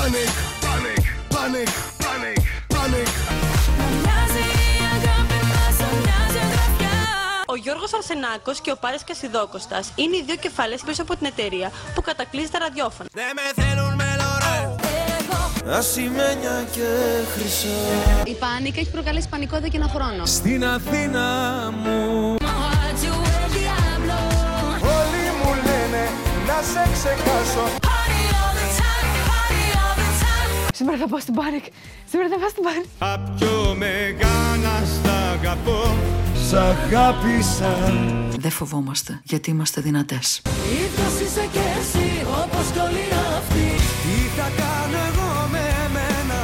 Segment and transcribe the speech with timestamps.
[0.00, 0.32] Panic,
[0.66, 1.04] panic,
[1.34, 1.70] panic,
[2.02, 2.42] panic,
[2.74, 3.08] panic.
[7.46, 11.70] Ο Γιώργος Αρσενάκος και ο Πάρης Κασιδόκοστας είναι οι δύο κεφαλέ πίσω από την εταιρεία
[11.94, 13.08] που κατακλείζει τα ραδιόφωνα.
[13.12, 14.74] Δεν με θέλουν με λορέ.
[15.76, 16.88] Ασημένια και
[17.34, 17.68] χρυσά.
[18.24, 20.26] Η πάνικα έχει προκαλέσει πανικό εδώ και ένα χρόνο.
[20.26, 21.26] Στην Αθήνα
[21.82, 22.36] μου.
[24.98, 26.10] Όλοι μου λένε
[26.46, 27.79] να σε ξεχάσω.
[30.80, 31.64] Σήμερα θα πάω στην πάνικ.
[32.10, 32.84] Σήμερα θα πάω στην πάνικ.
[32.98, 35.82] Απ' πιο μεγάλα στα αγαπώ.
[36.48, 37.72] Σ' αγάπησα.
[38.44, 40.42] Δεν φοβόμαστε, γιατί είμαστε δυνατές.
[40.84, 42.10] Ίδιος είσαι κι εσύ
[42.42, 43.04] όπως όλοι
[43.38, 43.68] αυτοί.
[44.04, 46.40] Τι θα κάνω εγώ με εμένα;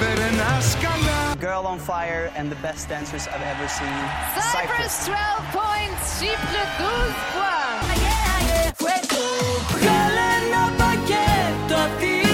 [0.00, 1.20] Περνάς καλά.
[1.46, 4.00] Girl on Fire and the best dancers I've ever seen.
[4.54, 7.68] Cyprus 12 points, Chypre 12 points.
[9.74, 12.27] Βγάλε ένα πακέτο απ' την καρδιά.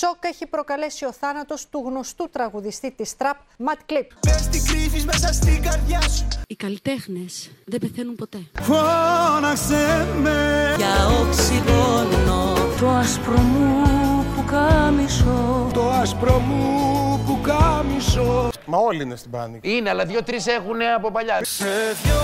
[0.00, 0.14] Δεν βάζεις μυαλό.
[0.14, 4.10] Σοκ έχει προκαλέσει ο θάνατος του γνωστού τραγουδιστή της τραπ, Ματ Κλίπ.
[4.20, 6.26] Πες τι κρύβεις μέσα στην καρδιά σου.
[6.46, 8.38] Οι καλλιτέχνες δεν πεθαίνουν ποτέ.
[8.60, 10.74] Φώναξε με.
[10.76, 13.84] Για οξυγόνο το άσπρο μου
[14.36, 18.50] που κάμισο Το άσπρο μου που κάμισο.
[18.66, 19.58] Μα όλοι είναι στην πάνη.
[19.62, 21.40] Είναι, αλλά δύο-τρει έχουν από παλιά.
[21.44, 21.64] Σε
[22.02, 22.22] δυο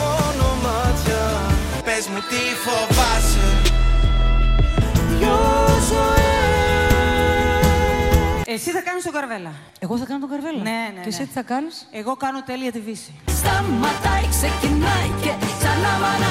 [0.00, 1.40] μόνο μάτια
[1.84, 3.79] Πες μου τι φοβάσαι
[8.62, 9.52] Εσύ θα κάνεις τον καρβέλα.
[9.78, 10.62] Εγώ θα κάνω τον καρβέλα.
[10.62, 11.26] Ναι, ναι, Και εσύ ναι.
[11.26, 13.12] τι θα κάνεις; Εγώ κάνω τέλεια τη βύση.
[13.26, 16.30] Σταματάει, ξεκινάει και ξαναμανά.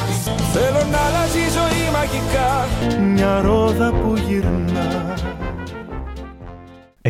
[0.54, 2.68] Θέλω να αλλάζει η ζωή μαγικά
[3.14, 5.18] Μια ρόδα που γυρνά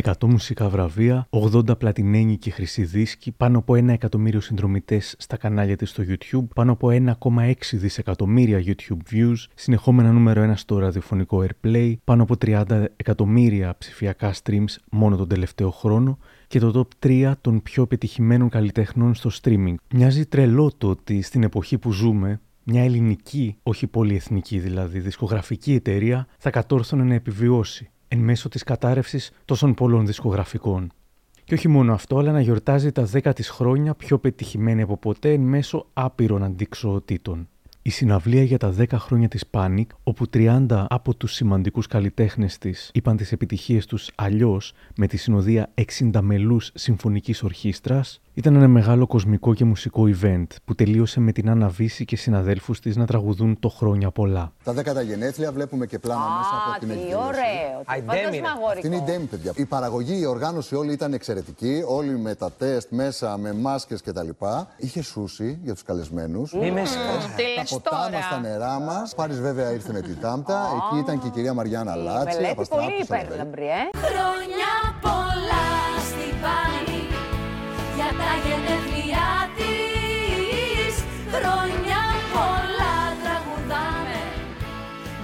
[0.03, 5.75] 100 μουσικά βραβεία, 80 πλατινένοι και χρυσή δίσκοι, πάνω από 1 εκατομμύριο συνδρομητές στα κανάλια
[5.75, 11.93] της στο YouTube, πάνω από 1,6 δισεκατομμύρια YouTube views, συνεχόμενα νούμερο 1 στο ραδιοφωνικό Airplay,
[12.03, 17.61] πάνω από 30 εκατομμύρια ψηφιακά streams μόνο τον τελευταίο χρόνο και το top 3 των
[17.61, 19.75] πιο πετυχημένων καλλιτεχνών στο streaming.
[19.93, 26.27] Μοιάζει τρελό το ότι στην εποχή που ζούμε, μια ελληνική, όχι πολυεθνική δηλαδή, δισκογραφική εταιρεία
[26.37, 30.91] θα κατόρθωνε να επιβιώσει εν μέσω της κατάρρευσης τόσων πολλών δισκογραφικών.
[31.43, 35.33] Και όχι μόνο αυτό, αλλά να γιορτάζει τα 10 της χρόνια πιο πετυχημένη από ποτέ
[35.33, 37.47] εν μέσω άπειρων αντικσοοτήτων.
[37.81, 42.91] Η συναυλία για τα 10 χρόνια της Panic, όπου 30 από τους σημαντικούς καλλιτέχνες της
[42.93, 49.07] είπαν τις επιτυχίες τους αλλιώς με τη συνοδεία 60 μελούς συμφωνικής ορχήστρας, ήταν ένα μεγάλο
[49.07, 53.59] κοσμικό και μουσικό event που τελείωσε με την Άννα Βύση και συναδέλφους της να τραγουδούν
[53.59, 54.51] το χρόνια πολλά.
[54.63, 57.23] Τα δέκατα γενέθλια βλέπουμε και πλάνα μέσα από την τι εκδήλωση.
[57.27, 57.79] ωραίο.
[57.95, 58.67] Τι φαντασμαγορικό.
[58.73, 59.51] Αυτή είναι η Ντέμι, παιδιά.
[59.55, 61.83] Η παραγωγή, η οργάνωση όλη ήταν εξαιρετική.
[61.87, 64.29] Όλοι με τα τεστ μέσα, με μάσκες κτλ.
[64.77, 66.53] Είχε σούσι για τους καλεσμένους.
[66.53, 68.09] Μη με Τι Τα λες ποτά τώρα.
[68.11, 69.15] μας, τα νερά μας.
[69.15, 70.67] Πάρης βέβαια ήρθε με τη τάμπτα.
[70.77, 72.35] Εκεί ήταν και η κυρία Μαριάννα Λάτση.
[72.35, 73.27] Μελέτη από πολύ Αστράπη, Σαραβέλη.
[73.27, 73.97] υπέρλαμπρη, ε.
[74.05, 75.67] Χρόνια πολλά
[76.09, 76.88] στην πάνη
[77.99, 80.93] για τα γενέθλιά της.
[81.33, 82.01] Χρόνια
[82.33, 84.19] πολλά τραγουδάμε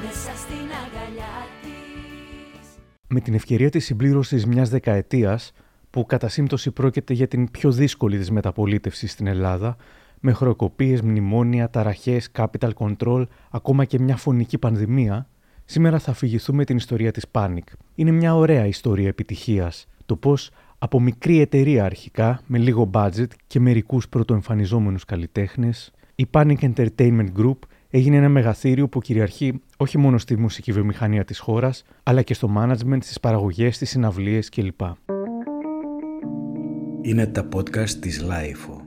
[0.04, 2.68] μέσα στην αγκαλιά της.
[3.08, 5.52] Με την ευκαιρία της συμπλήρωσης μιας δεκαετίας,
[5.90, 9.76] που κατά σύμπτωση πρόκειται για την πιο δύσκολη της μεταπολίτευσης στην Ελλάδα,
[10.20, 15.28] με χρεοκοπίες, μνημόνια, ταραχές, capital control, ακόμα και μια φωνική πανδημία,
[15.66, 17.68] σήμερα θα αφηγηθούμε την ιστορία της Panic.
[17.96, 23.60] Είναι μια ωραία ιστορία επιτυχίας, το πώς από μικρή εταιρεία αρχικά, με λίγο budget και
[23.60, 27.58] μερικούς πρωτοεμφανιζόμενους καλλιτέχνες, η Panic Entertainment Group
[27.90, 32.54] έγινε ένα μεγαθύριο που κυριαρχεί όχι μόνο στη μουσική βιομηχανία της χώρας, αλλά και στο
[32.58, 34.82] management, στις παραγωγές, στις συναυλίες κλπ.
[37.02, 38.82] Είναι τα podcast της LiFO.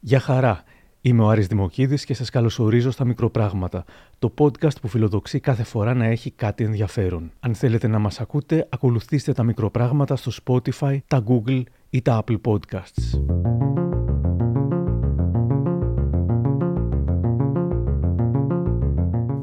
[0.00, 0.62] Γεια χαρά!
[1.00, 3.84] Είμαι ο Άρης Δημοκίδης και σας καλωσορίζω στα Μικροπράγματα,
[4.18, 7.32] το podcast που φιλοδοξεί κάθε φορά να έχει κάτι ενδιαφέρον.
[7.40, 12.40] Αν θέλετε να μας ακούτε, ακολουθήστε τα Μικροπράγματα στο Spotify, τα Google ή τα Apple
[12.40, 13.20] Podcasts.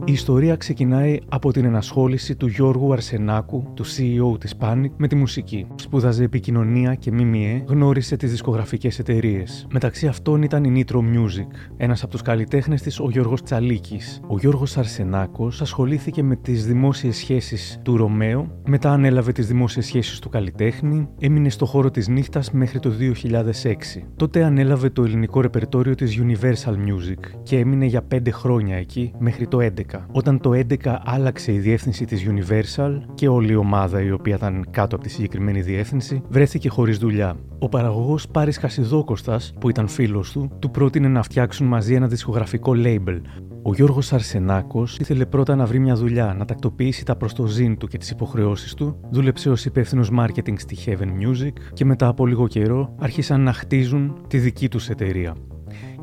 [0.05, 5.15] Η ιστορία ξεκινάει από την ενασχόληση του Γιώργου Αρσενάκου, του CEO της Panic, με τη
[5.15, 5.67] μουσική.
[5.75, 9.67] Σπούδαζε επικοινωνία και ΜΜΕ, γνώρισε τις δισκογραφικές εταιρείες.
[9.71, 11.47] Μεταξύ αυτών ήταν η Nitro Music.
[11.77, 14.21] Ένας από τους καλλιτέχνες της, ο Γιώργος Τσαλίκης.
[14.27, 20.19] Ο Γιώργος Αρσενάκος ασχολήθηκε με τις δημόσιες σχέσεις του Ρωμαίου, μετά ανέλαβε τις δημόσιες σχέσεις
[20.19, 24.07] του καλλιτέχνη, έμεινε στο χώρο της νύχτας μέχρι το 2006.
[24.15, 29.47] Τότε ανέλαβε το ελληνικό ρεπερτόριο της Universal Music και έμεινε για 5 χρόνια εκεί μέχρι
[29.47, 29.92] το 11.
[30.11, 34.65] Όταν το 11 άλλαξε η διεύθυνση της Universal και όλη η ομάδα η οποία ήταν
[34.71, 37.35] κάτω από τη συγκεκριμένη διεύθυνση βρέθηκε χωρίς δουλειά.
[37.59, 42.73] Ο παραγωγός Πάρης Κασιδόκοστας, που ήταν φίλος του, του πρότεινε να φτιάξουν μαζί ένα δισκογραφικό
[42.75, 43.21] label.
[43.65, 47.97] Ο Γιώργος Αρσενάκος ήθελε πρώτα να βρει μια δουλειά, να τακτοποιήσει τα προστοζήν του και
[47.97, 52.95] τις υποχρεώσεις του, δούλεψε ως υπεύθυνος marketing στη Heaven Music και μετά από λίγο καιρό
[52.99, 55.35] άρχισαν να χτίζουν τη δική τους εταιρεία.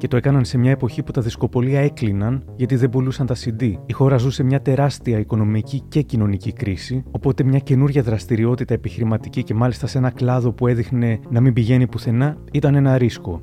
[0.00, 3.72] Και το έκαναν σε μια εποχή που τα δισκοπολία έκλειναν γιατί δεν πουλούσαν τα CD.
[3.86, 9.54] Η χώρα ζούσε μια τεράστια οικονομική και κοινωνική κρίση, οπότε μια καινούρια δραστηριότητα επιχειρηματική και
[9.54, 13.42] μάλιστα σε ένα κλάδο που έδειχνε να μην πηγαίνει πουθενά ήταν ένα ρίσκο.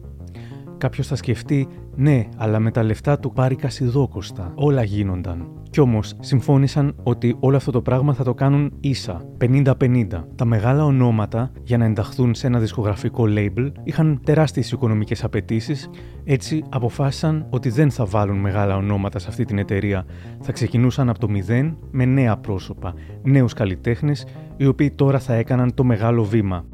[0.78, 4.52] Κάποιος θα σκεφτεί, ναι, αλλά με τα λεφτά του πάρει κασιδόκοστα.
[4.56, 5.48] Όλα γίνονταν.
[5.70, 10.28] Κι όμως συμφώνησαν ότι όλο αυτό το πράγμα θα το κάνουν ίσα, 50-50.
[10.36, 15.90] Τα μεγάλα ονόματα για να ενταχθούν σε ένα δισκογραφικό label είχαν τεράστιες οικονομικές απαιτήσεις,
[16.24, 20.06] έτσι αποφάσισαν ότι δεν θα βάλουν μεγάλα ονόματα σε αυτή την εταιρεία.
[20.42, 24.26] Θα ξεκινούσαν από το μηδέν με νέα πρόσωπα, νέους καλλιτέχνες,
[24.58, 26.66] οι οποίοι τώρα θα έκαναν το μεγάλο βήμα.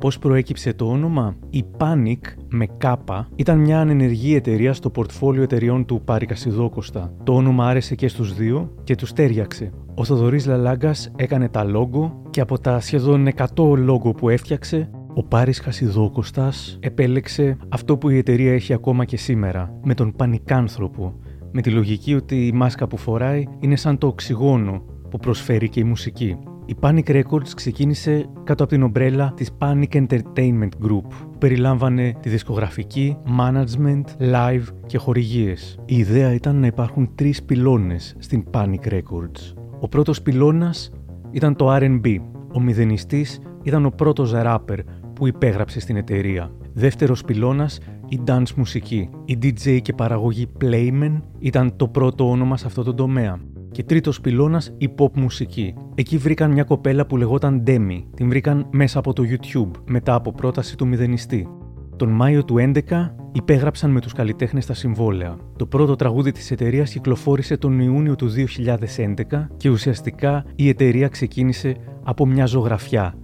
[0.00, 5.84] Πώς προέκυψε το όνομα; Η Panic με κάπα ήταν μια ανενεργή εταιρεία στο πορτφόλιο εταιριών
[5.84, 7.12] του Πάρη Κασιδόκοστα.
[7.22, 9.70] Το όνομα άρεσε και στους δύο και τους τέριαξε.
[9.94, 15.22] Ο Θοδωρής Λαλάγκας έκανε τα λόγο και από τα σχεδόν 100 λόγο που έφτιαξε, ο
[15.22, 21.14] Πάρης Χασιδόκοστας επέλεξε αυτό που η εταιρεία έχει ακόμα και σήμερα, με τον πανικάνθρωπο,
[21.52, 25.80] με τη λογική ότι η μάσκα που φοράει είναι σαν το οξυγόνο που προσφέρει και
[25.80, 26.36] η μουσική.
[26.68, 32.28] Η Panic Records ξεκίνησε κάτω από την ομπρέλα της Panic Entertainment Group, που περιλάμβανε τη
[32.28, 35.78] δισκογραφική, management, live και χορηγίες.
[35.84, 39.54] Η ιδέα ήταν να υπάρχουν τρεις πυλώνες στην Panic Records.
[39.80, 40.90] Ο πρώτος πυλώνας
[41.30, 42.16] ήταν το R&B.
[42.52, 44.78] Ο μηδενιστής ήταν ο πρώτος rapper
[45.12, 46.50] που υπέγραψε στην εταιρεία.
[46.72, 47.78] Δεύτερος πυλώνας
[48.08, 49.08] η dance μουσική.
[49.24, 53.38] Η DJ και παραγωγή Playmen ήταν το πρώτο όνομα σε αυτό το τομέα.
[53.70, 55.74] Και τρίτος πυλώνας η pop μουσική.
[55.94, 58.02] Εκεί βρήκαν μια κοπέλα που λεγόταν Demi.
[58.14, 61.48] Την βρήκαν μέσα από το YouTube, μετά από πρόταση του μηδενιστή.
[61.96, 65.36] Τον Μάιο του 11 υπέγραψαν με τους καλλιτέχνες τα συμβόλαια.
[65.56, 71.76] Το πρώτο τραγούδι της εταιρείας κυκλοφόρησε τον Ιούνιο του 2011 και ουσιαστικά η εταιρεία ξεκίνησε
[72.02, 73.14] από μια ζωγραφιά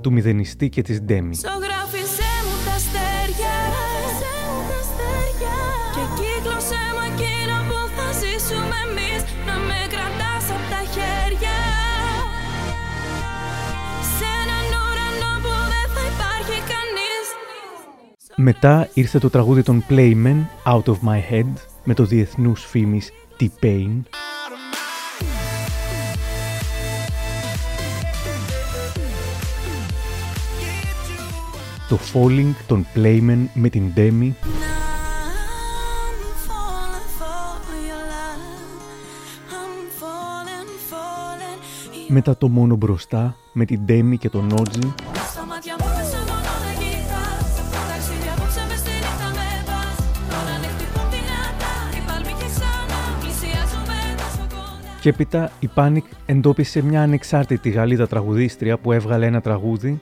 [0.00, 1.30] του μηδενιστή και της Demi.
[18.36, 21.52] Μετά ήρθε το τραγούδι των Playmen, Out of My Head,
[21.84, 24.00] με το διεθνούς φήμης T-Pain.
[31.88, 34.32] Το Falling των Playmen με την Demi.
[42.08, 44.94] Μετά το μόνο μπροστά με την Demi και τον Νότζι.
[55.04, 60.00] Και έπειτα η Panic εντόπισε μια ανεξάρτητη Γαλλίδα τραγουδίστρια που έβγαλε ένα τραγούδι,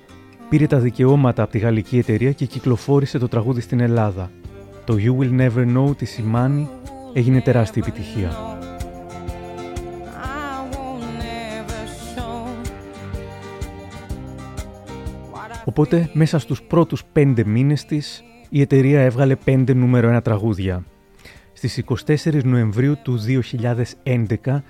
[0.48, 4.30] πήρε τα δικαιώματα από τη γαλλική εταιρεία και κυκλοφόρησε το τραγούδι στην Ελλάδα.
[4.84, 6.66] Το You Will Never Know της Simani
[7.12, 8.30] έγινε τεράστια επιτυχία.
[15.64, 20.84] Οπότε μέσα στους πρώτους πέντε μήνες της η εταιρεία έβγαλε πέντε νούμερο ένα τραγούδια.
[21.52, 23.18] Στις 24 Νοεμβρίου του
[24.04, 24.62] 2011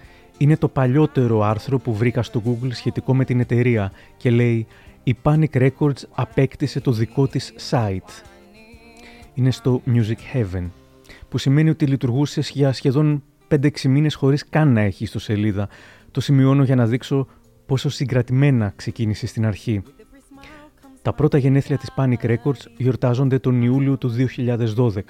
[0.43, 4.67] είναι το παλιότερο άρθρο που βρήκα στο Google σχετικό με την εταιρεία και λέει
[5.03, 8.25] «Η Panic Records απέκτησε το δικό της site».
[9.35, 10.71] Είναι στο Music Heaven,
[11.29, 15.69] που σημαίνει ότι λειτουργούσε για σχεδόν 5-6 μήνες χωρίς καν να έχει στο σελίδα.
[16.11, 17.27] Το σημειώνω για να δείξω
[17.67, 19.83] πόσο συγκρατημένα ξεκίνησε στην αρχή.
[21.03, 24.11] Τα πρώτα γενέθλια της Panic Records γιορτάζονται τον Ιούλιο του
[24.77, 25.01] 2012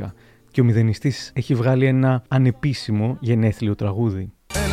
[0.50, 4.32] και ο μηδενιστής έχει βγάλει ένα ανεπίσημο γενέθλιο τραγούδι.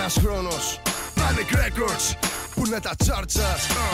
[0.10, 0.80] Ένας χρόνος,
[1.16, 2.16] Panic Records
[2.56, 3.48] που είναι τα τσάρτσα.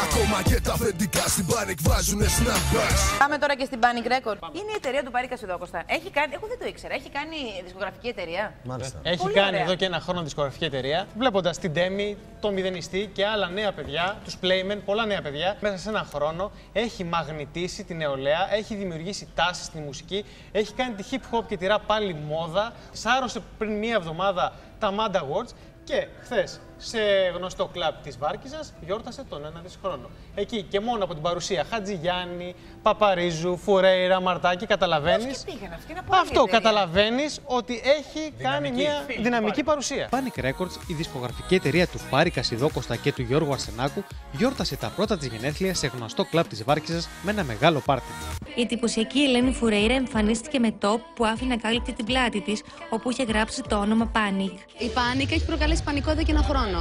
[0.05, 3.19] Ακόμα και τα αφεντικά στην Panic βάζουν snackbacks.
[3.19, 4.38] Πάμε τώρα και στην Panic Record.
[4.51, 5.84] Είναι η εταιρεία του Πάρη Κασιδόκοστα.
[5.86, 9.00] Έχει κάνει, εγώ δεν το ήξερα, έχει κάνει δισκογραφική εταιρεία; Μάλιστα.
[9.03, 9.62] Έχει Πολύ κάνει ωραία.
[9.62, 11.07] εδώ και ένα χρόνο δισκογραφική εταιρεία.
[11.17, 15.77] Βλέποντας την Demi, το Μηδενιστή και άλλα νέα παιδιά, τους Playmen, πολλά νέα παιδιά, μέσα
[15.77, 21.03] σε ένα χρόνο έχει μαγνητήσει την νεολαία, έχει δημιουργήσει τάσεις στη μουσική, έχει κάνει τη
[21.12, 22.74] hip hop και τη rap πάλι μόδα.
[22.91, 25.51] Σάρωσε πριν μία εβδομάδα τα Mad Awards
[25.86, 27.00] και χθες σε
[27.36, 30.10] γνωστό κλαμπ της Βάρκιζα, γιόρτασε τον ένα τη χρόνο.
[30.36, 35.32] Εκεί και μόνο από την παρουσία Χατζηγιάννη, Παπαρίζου, Φουρέιρα, Μαρτάκη, καταλαβαίνει.
[36.08, 40.10] Αυτό καταλαβαίνεις ότι έχει κάνει μια δυναμική παρουσία.
[40.12, 45.18] Panic Records, η δισκογραφική εταιρεία του Πάρη Κασιδόκοστα και του Γιώργου Αρσενάκου, γιόρτασε τα πρώτα
[45.18, 48.08] της γενέθλια σε γνωστό κλαμπ της Βάρκιζα με ένα μεγάλο πάρτι.
[48.56, 53.24] Η εντυπωσιακή Ελένη Φουρέιρα εμφανίστηκε με top που άφηνε ακάλυπτη την πλάτη της, όπου είχε
[53.24, 54.82] γράψει το όνομα Panic.
[54.82, 56.75] Η Panic έχει προκαλέσει πανικό εδώ και ένα χρόνο.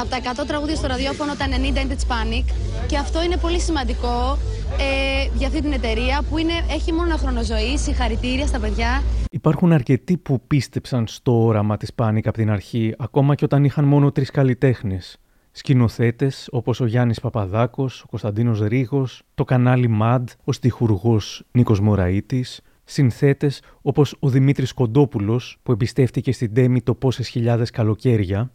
[0.00, 2.52] Από τα 100 τραγούδια στο ραδιόφωνο, τα 90 είναι τη Panic.
[2.86, 4.38] Και αυτό είναι πολύ σημαντικό
[4.78, 7.78] ε, για αυτή την εταιρεία που είναι, έχει μόνο ένα χρόνο ζωή.
[7.78, 9.02] Συγχαρητήρια στα παιδιά.
[9.30, 13.84] Υπάρχουν αρκετοί που πίστεψαν στο όραμα της Panic από την αρχή, ακόμα και όταν είχαν
[13.84, 15.16] μόνο τρεις καλλιτέχνες.
[15.52, 22.60] Σκηνοθέτες όπως ο Γιάννης Παπαδάκος, ο Κωνσταντίνος Ρίγος, το κανάλι MAD, ο στιχουργός Νίκος Μωραΐτης,
[22.84, 28.50] συνθέτες όπως ο Δημήτρης Κοντόπουλος που εμπιστεύτηκε στην Τέμη το πόσες χιλιάδες καλοκαίρια,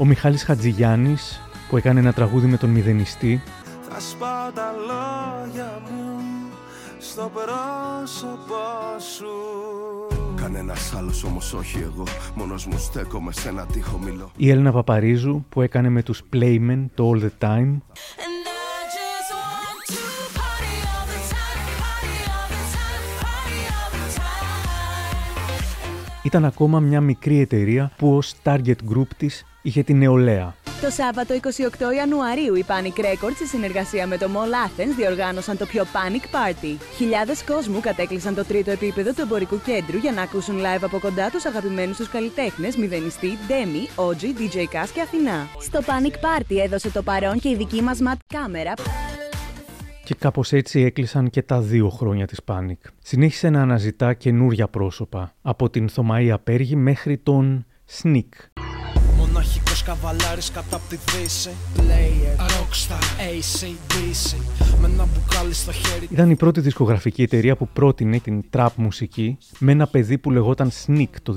[0.00, 3.42] ο Μιχάλης Χατζηγιάννης που έκανε ένα τραγούδι με τον Μηδενιστή,
[3.88, 6.20] Θα σπάω τα λόγια μου
[6.98, 9.28] στο πρόσωπό σου
[10.36, 12.04] Κανένας άλλος όμως όχι εγώ.
[12.34, 14.30] Μόνος μου στέκομαι σε ένα τείχο μιλώ.
[14.36, 17.76] η Έλληνα Παπαρίζου που έκανε με τους Playmen το All The Time,
[26.22, 30.54] ήταν ακόμα μια μικρή εταιρεία που ως target group της είχε την νεολαία.
[30.80, 31.34] Το Σάββατο
[31.90, 36.24] 28 Ιανουαρίου οι Panic Records σε συνεργασία με το Mall Athens διοργάνωσαν το πιο Panic
[36.36, 36.76] Party.
[36.96, 41.30] Χιλιάδες κόσμου κατέκλυσαν το τρίτο επίπεδο του εμπορικού κέντρου για να ακούσουν live από κοντά
[41.30, 45.46] τους αγαπημένους τους καλλιτέχνες Μηδενιστή, Demi, OG, DJ Kaz και Αθηνά.
[45.58, 48.72] Στο Panic Party έδωσε το παρόν και η δική μας Matt Κάμερα
[50.04, 52.88] Και κάπως έτσι έκλεισαν και τα δύο χρόνια της Panic.
[53.02, 57.66] Συνέχισε να αναζητά καινούρια πρόσωπα, από την Θωμαΐα Πέργη μέχρι τον
[58.02, 58.69] Sneak.
[59.80, 64.36] Μοναχικός καβαλάρης κατά απ' τη δύση Player, rockstar, ACDC
[64.80, 69.38] Με ένα μπουκάλι στο χέρι Ήταν η πρώτη δισκογραφική εταιρεία που πρότεινε την trap μουσική
[69.58, 71.34] με ένα παιδί που λεγόταν Sneak το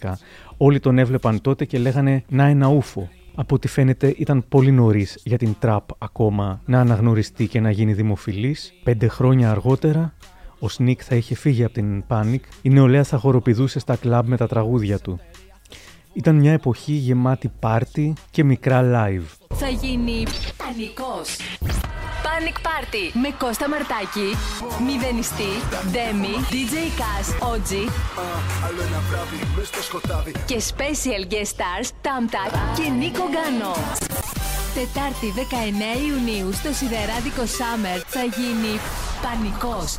[0.00, 0.12] 2012.
[0.56, 3.08] Όλοι τον έβλεπαν τότε και λέγανε «Να ένα ούφο».
[3.34, 7.92] Από ό,τι φαίνεται ήταν πολύ νωρίς για την trap ακόμα να αναγνωριστεί και να γίνει
[7.92, 8.72] δημοφιλής.
[8.84, 10.14] Πέντε χρόνια αργότερα
[10.60, 14.36] ο Sneak θα είχε φύγει από την Panic, η νεολαία θα χοροπηδούσε στα κλαμπ με
[14.36, 15.20] τα τραγούδια του.
[16.14, 19.24] Ήταν μια εποχή γεμάτη πάρτι και μικρά live.
[19.54, 20.22] θα γίνει
[20.56, 21.36] πανικός.
[22.26, 24.28] Panic Party με Κώστα Μαρτάκη,
[24.86, 25.52] Μηδενιστή,
[25.94, 27.70] Demi, DJ Kaz, OG
[28.66, 30.32] Άλλο ένα βράδυ μες στο σκοτάδι.
[30.46, 33.72] και Special Guest Stars Tamtak και Νίκο Γκάνο.
[34.74, 38.72] Τετάρτη 19 Ιουνίου στο Σιδεράδικο Summer θα γίνει
[39.22, 39.96] πανικός.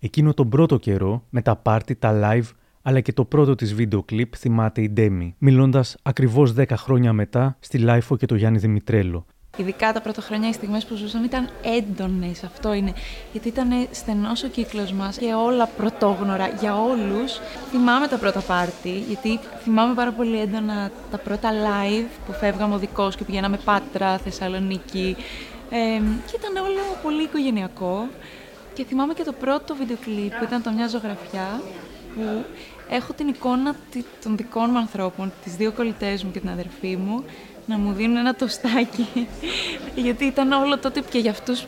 [0.00, 2.48] Εκείνο τον πρώτο καιρό, με τα πάρτι, τα live,
[2.88, 7.56] αλλά και το πρώτο της βίντεο κλιπ θυμάται η Ντέμι, μιλώντας ακριβώς 10 χρόνια μετά
[7.60, 9.26] στη LiFO και το Γιάννη Δημητρέλο.
[9.56, 12.92] Ειδικά τα πρώτα χρόνια οι στιγμές που ζούσαμε ήταν έντονες, αυτό είναι.
[13.32, 17.40] Γιατί ήταν στενός ο κύκλος μας και όλα πρωτόγνωρα για όλους.
[17.70, 23.16] Θυμάμαι τα πρώτα πάρτι, γιατί θυμάμαι πάρα πολύ έντονα τα πρώτα live που φεύγαμε οδικώς
[23.16, 25.16] και πηγαίναμε Πάτρα, Θεσσαλονίκη.
[25.70, 28.08] Ε, και ήταν όλο πολύ οικογενειακό.
[28.74, 31.60] Και θυμάμαι και το πρώτο βίντεο κλιπ που ήταν το μια ζωγραφιά
[32.16, 32.44] που
[32.90, 36.96] έχω την εικόνα τη- των δικών μου ανθρώπων, τις δύο κολλητές μου και την αδερφή
[36.96, 37.24] μου,
[37.66, 39.06] να μου δίνουν ένα τοστάκι.
[40.04, 41.66] Γιατί ήταν όλο τότε και για αυτούς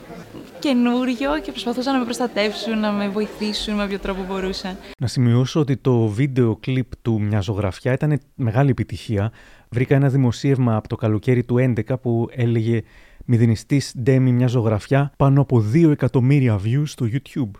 [0.58, 4.76] καινούριο και προσπαθούσαν να με προστατεύσουν, να με βοηθήσουν με όποιο τρόπο μπορούσαν.
[4.98, 9.32] Να σημειώσω ότι το βίντεο κλιπ του Μια ζωγραφιά ήταν μεγάλη επιτυχία.
[9.68, 11.56] Βρήκα ένα δημοσίευμα από το καλοκαίρι του
[11.88, 12.82] 11 που έλεγε
[13.24, 17.50] «Μηδενιστής Ντέμι μια ζωγραφιά πάνω από 2 εκατομμύρια views στο YouTube».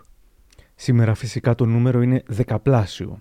[0.75, 3.17] Σήμερα φυσικά το νούμερο είναι δεκαπλάσιο.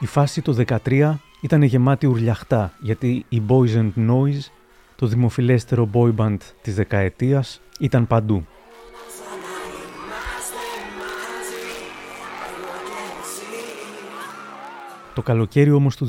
[0.00, 4.50] Η φάση το 13 ήταν γεμάτη ουρλιαχτά γιατί οι Boys and Noise,
[4.96, 8.46] το δημοφιλέστερο boy band της δεκαετίας, ήταν παντού.
[15.14, 16.08] Το καλοκαίρι όμως του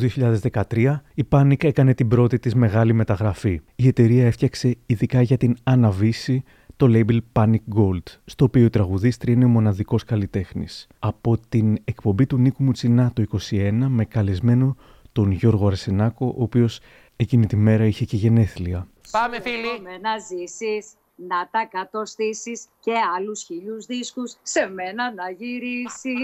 [0.72, 3.62] 2013 η Panic έκανε την πρώτη της μεγάλη μεταγραφή.
[3.76, 6.38] Η εταιρεία έφτιαξε ειδικά για την Anna Visi
[6.78, 10.88] το label Panic Gold, στο οποίο η τραγουδίστρια είναι ο μοναδικός καλλιτέχνης.
[11.00, 14.76] Από την εκπομπή του Νίκου Μουτσινά το 21 με καλεσμένο
[15.12, 16.80] τον Γιώργο Αρσενάκο, ο οποίος
[17.16, 18.88] εκείνη τη μέρα είχε και γενέθλια.
[19.12, 20.00] Πάμε φίλοι.
[20.02, 26.14] Να ζήσεις να τα κατοστήσεις και άλλους χίλιους δίσκους σε μένα να γυρίσει.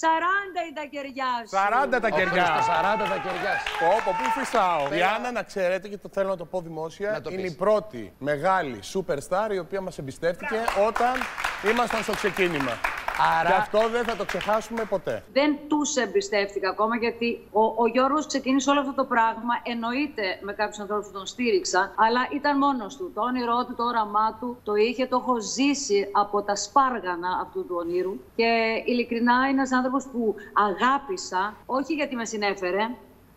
[0.00, 1.56] 40 είναι τα κεριά σου.
[1.96, 2.44] 40 τα κεριά.
[2.44, 3.54] 40 τα κεριά.
[3.80, 4.94] Πω, πω, πού φυσάω.
[4.98, 7.52] Η Άννα, να ξέρετε και το θέλω να το πω δημόσια, Να το είναι πεις.
[7.52, 10.56] η πρώτη μεγάλη superstar η οποία μας εμπιστεύτηκε
[10.86, 11.12] όταν
[11.70, 12.72] ήμασταν στο ξεκίνημα.
[13.40, 15.22] Άρα- Και αυτό δεν θα το ξεχάσουμε ποτέ.
[15.32, 19.54] Δεν τους εμπιστεύτηκα ακόμα γιατί ο, ο Γιώργος ξεκίνησε όλο αυτό το πράγμα.
[19.62, 23.10] Εννοείται με κάποιους ανθρώπους που τον στήριξαν, αλλά ήταν μόνος του.
[23.14, 27.66] Το όνειρό του, το όραμά του, το είχε, το έχω ζήσει από τα σπάργανα αυτού
[27.66, 28.14] του ονείρου.
[28.36, 32.84] Και ειλικρινά είναι ένας άνθρωπος που αγάπησα, όχι γιατί με συνέφερε,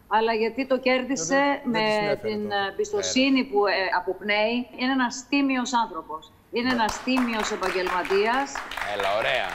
[0.07, 2.55] αλλά γιατί το κέρδισε Δεν- δεν με τη συνέφερε την τότε.
[2.55, 4.67] ε, εμπιστοσύνη που ε, αποπνέει.
[4.77, 6.31] Είναι ένας τίμιος άνθρωπος.
[6.51, 8.53] Είναι ένας τίμιος επαγγελματίας.
[8.93, 9.47] Έλα, ωραία.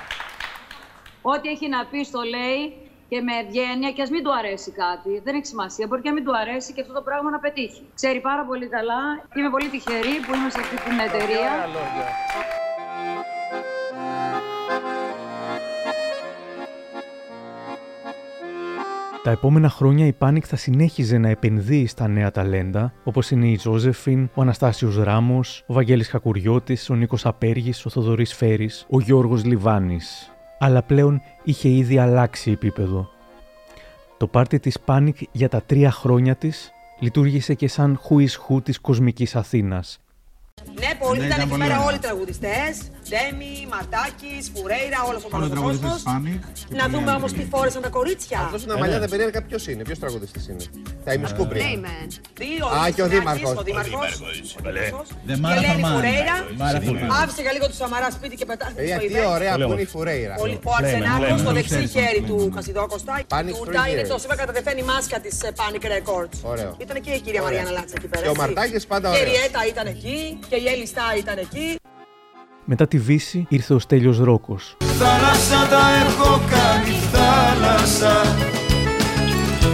[1.23, 2.61] Ό,τι έχει να πει το λέει
[3.09, 5.21] και με ευγένεια και ας μην του αρέσει κάτι.
[5.25, 5.87] Δεν έχει σημασία.
[5.87, 7.83] Μπορεί και να μην του αρέσει και αυτό το πράγμα να πετύχει.
[7.95, 9.01] Ξέρει πάρα πολύ καλά.
[9.37, 11.51] Είμαι πολύ τυχερή που είμαι σε αυτή την εταιρεία.
[11.51, 12.64] Ωραία
[19.25, 23.59] Τα επόμενα χρόνια η Panic θα συνέχιζε να επενδύει στα νέα ταλέντα, όπως είναι η
[23.59, 29.45] Ζώζεφιν, ο Αναστάσιος Ράμος, ο Βαγγέλης Κακουριώτης, ο Νίκος Απέργης, ο Θοδωρής Φέρης, ο Γιώργος
[29.45, 30.33] Λιβάνης.
[30.59, 33.09] Αλλά πλέον είχε ήδη αλλάξει επίπεδο.
[34.17, 38.63] Το πάρτι της Panic για τα τρία χρόνια της λειτουργήσε και σαν who is who
[38.63, 39.99] της κοσμικής Αθήνας,
[40.83, 41.87] Ναι, πολύ, Ναι, ήταν ήταν εκεί πολύ πέρα ωραία.
[41.89, 42.73] όλοι οι τραγουδιστές.
[43.11, 46.05] Ντέμι, Μαρτάκη, Φουρέιρα, όλο ο Όλοι οι τραγουδιστές κόσμο.
[46.05, 46.39] της Panic
[46.71, 47.55] και Να πολύ δούμε άλλοι όμω τι περίεργοι.
[47.55, 48.39] φόρεσαν τα κορίτσια.
[48.45, 50.65] Αυτός είναι μαλλιά, δεν περίεργα ποιος είναι, ποιος τραγουδιστής είναι.
[51.07, 51.63] Τα ημισκούμπρια.
[51.67, 52.09] Ναι, μεν.
[52.43, 53.57] Δύο, Α, και ο Δήμαρχος.
[53.61, 54.13] Ο Δήμαρχος.
[55.29, 55.95] Δεν Η μ' άρεσε Ελένη μάνα.
[55.95, 56.37] Φουρέιρα.
[56.59, 57.15] Μ' άρεσε μάνα.
[57.23, 59.33] Άφησε για λίγο του Σαμαρά σπίτι και πετάχτηκε Ε, στο τι event.
[59.37, 60.35] ωραία που είναι η Φουρέιρα.
[60.43, 63.15] Ο, ο Αρσενάκος στο δεξί χέρι του Κασιδόκοστα.
[63.23, 64.09] Η Panic τούρτα Free είναι Years.
[64.13, 66.37] το σήμερα κατατεθέν η μάσκα της Panic Records.
[66.53, 66.71] Ωραίο.
[66.85, 67.45] Ήταν και η κυρία Ωραία.
[67.57, 68.23] Μαριάννα Λάτσα εκεί πέρα.
[68.23, 68.43] Και ο έτσι.
[68.43, 69.37] Μαρτάκης πάντα Και η ωραίος.
[69.37, 70.19] Ριέτα ήταν εκεί
[70.55, 71.77] και η Έλιστα ήταν εκεί.
[72.65, 74.77] Μετά τη Βύση ήρθε ο Στέλιος Ρόκος.
[74.99, 78.23] Θάλασσα τα έχω κάνει θάλασσα.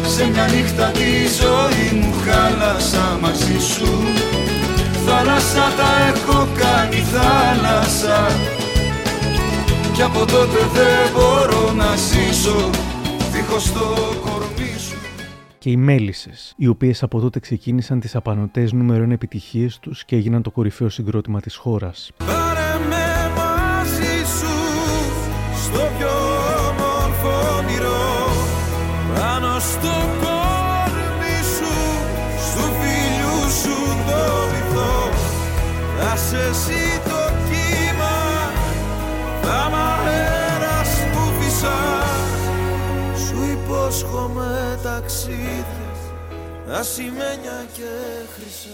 [0.07, 1.11] Σε μια νύχτα τη
[1.41, 3.93] ζωή μου χάλασα μαζί σου.
[5.07, 8.27] Θάλασσα τα έχω κάνει θάλασσα.
[9.95, 12.71] Κι από τότε δεν μπορώ να ζήσω.
[13.33, 14.50] Δίχως το κορμί.
[14.50, 14.50] σου
[15.61, 20.17] και οι Μέλισσες, οι οποίες από τότε ξεκίνησαν τις απανωτές νούμερο 1 επιτυχίες τους και
[20.17, 22.11] έγιναν το κορυφαίο συγκρότημα της χώρας.
[22.17, 22.61] Πάρε
[46.73, 47.83] ασημένια και
[48.33, 48.69] χρυσά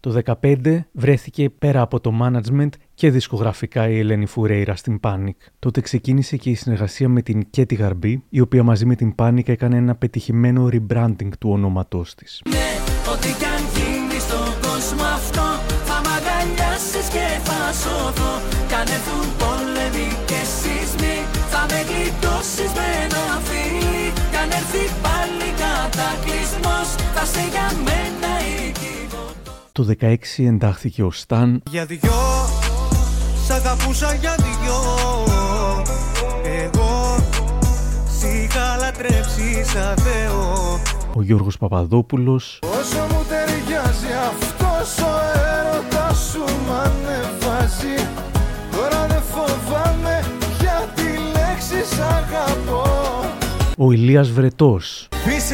[0.00, 5.36] Το 2015 βρέθηκε πέρα από το management και δισκογραφικά η Ελένη Φουρέιρα στην Panic.
[5.58, 9.48] Τότε ξεκίνησε και η συνεργασία με την Κέτι Γαρμπή, η οποία μαζί με την Panic
[9.48, 12.42] έκανε ένα πετυχημένο rebranding του ονόματός της.
[12.50, 12.80] Ναι,
[13.12, 15.46] ό,τι κι αν γίνει στον κόσμο αυτό
[15.84, 18.32] Θα μ' αγκαλιάσεις και θα σωθώ
[18.68, 19.43] Κι
[29.72, 32.12] Το 16 εντάχθηκε ο Σταν, Για δυο,
[33.46, 34.78] σ' αγαπούσα για δυο.
[36.44, 37.16] Εγώ,
[38.18, 40.80] σ' είχα λατρέψει σαν Θεό.
[41.14, 45.12] Ο Γιώργος Παπαδόπουλος, Όσο μου ταιριάζει αυτός ο
[45.58, 48.08] έρωτας σου μ' ανεβάζει.
[48.76, 50.24] Τώρα δεν φοβάμαι
[50.60, 52.82] για τη λέξη σ' αγαπώ.
[53.78, 55.53] Ο Ηλίας Βρετός, Φύσηξε έρωτας βοριάς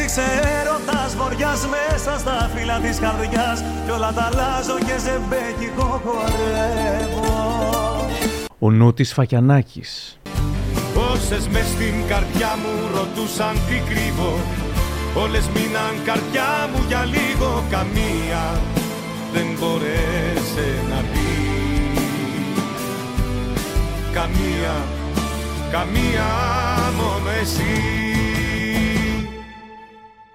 [2.23, 7.39] στα φύλλα της καρδιάς Κι όλα τα αλλάζω και ζεμπέκικο χορεύω
[8.63, 10.19] ο Νότης Φακιανάκης,
[10.93, 14.33] Πόσες μες στην καρδιά μου ρωτούσαν τι κρύβω
[15.23, 18.43] Όλες μείναν καρδιά μου για λίγο Καμία
[19.33, 21.29] δεν μπορέσε να πει.
[24.13, 24.75] Καμία,
[25.71, 26.27] καμία
[26.97, 28.30] μόνο εσύ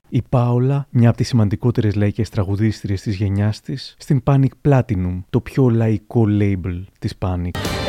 [0.09, 5.41] η Πάολα, μια από τις σημαντικότερες λαϊκές τραγουδίστριες της γενιάς της, στην Panic Platinum, το
[5.41, 7.86] πιο λαϊκό label της Panic.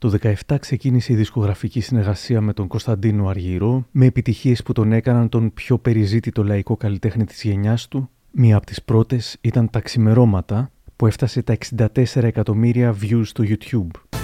[0.00, 0.12] Το
[0.46, 5.52] 17 ξεκίνησε η δισκογραφική συνεργασία με τον Κωνσταντίνο Αργυρό, με επιτυχίες που τον έκαναν τον
[5.54, 8.10] πιο περιζήτητο λαϊκό καλλιτέχνη της γενιάς του.
[8.30, 14.19] Μία από τις πρώτες ήταν τα ξημερώματα, που έφτασε τα 64 εκατομμύρια views στο YouTube.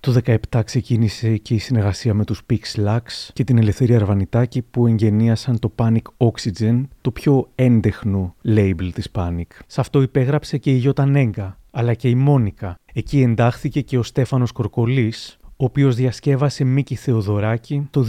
[0.00, 3.00] Το 17 ξεκίνησε και η συνεργασία με τους Pix Lux
[3.32, 9.46] και την Ελευθερία Αρβανιτάκη που εγγενίασαν το Panic Oxygen, το πιο έντεχνο label της Panic.
[9.66, 12.74] Σε αυτό υπέγραψε και η Γιώτα Νέγκα, αλλά και η Μόνικα.
[12.92, 18.06] Εκεί εντάχθηκε και ο Στέφανος Κορκολής, ο οποίος διασκεύασε Μίκη Θεοδωράκη το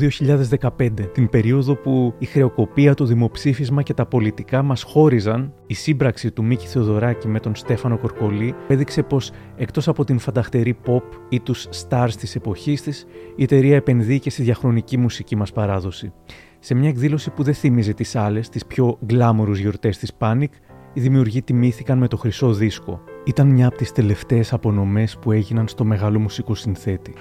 [0.60, 6.32] 2015, την περίοδο που η χρεοκοπία, το δημοψήφισμα και τα πολιτικά μας χώριζαν, η σύμπραξη
[6.32, 11.40] του Μίκη Θεοδωράκη με τον Στέφανο Κορκολή έδειξε πως εκτός από την φανταχτερή pop ή
[11.40, 16.14] τους stars της εποχής της, η εταιρεία επενδύει και στη διαχρονική μουσική μας παράδοση.
[16.60, 20.50] Σε μια εκδήλωση που δεν θύμιζε τις άλλες, τις πιο γκλάμορους γιορτές της Panic,
[20.94, 23.02] οι δημιουργοί τιμήθηκαν με το χρυσό δίσκο.
[23.30, 27.14] Ήταν μια από τις τελευταίες απονομές που έγιναν στο μεγάλο μουσικό συνθέτη.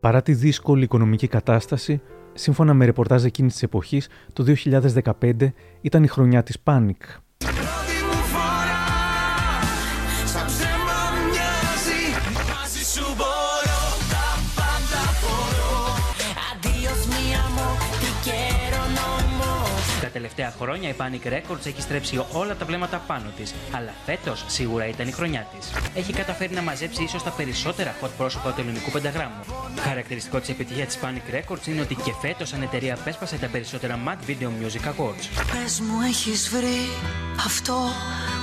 [0.00, 2.02] Παρά τη δύσκολη οικονομική κατάσταση,
[2.34, 7.23] σύμφωνα με ρεπορτάζ εκείνης της εποχής, το 2015 ήταν η χρονιά της Panic.
[20.36, 23.54] Τελευταία χρόνια η Panic Records έχει στρέψει όλα τα βλέμματα πάνω της.
[23.70, 25.70] Αλλά φέτος σίγουρα ήταν η χρονιά της.
[25.94, 29.44] Έχει καταφέρει να μαζέψει ίσως τα περισσότερα hot πρόσωπα του ελληνικού πενταγράμμου.
[29.78, 33.98] Χαρακτηριστικό της επιτυχίας της Panic Records είναι ότι και φέτος σαν εταιρεία πέσπασε τα περισσότερα
[34.06, 35.24] Mad Video Music Awards.
[35.52, 36.78] Πες μου έχεις βρει
[37.44, 37.74] αυτό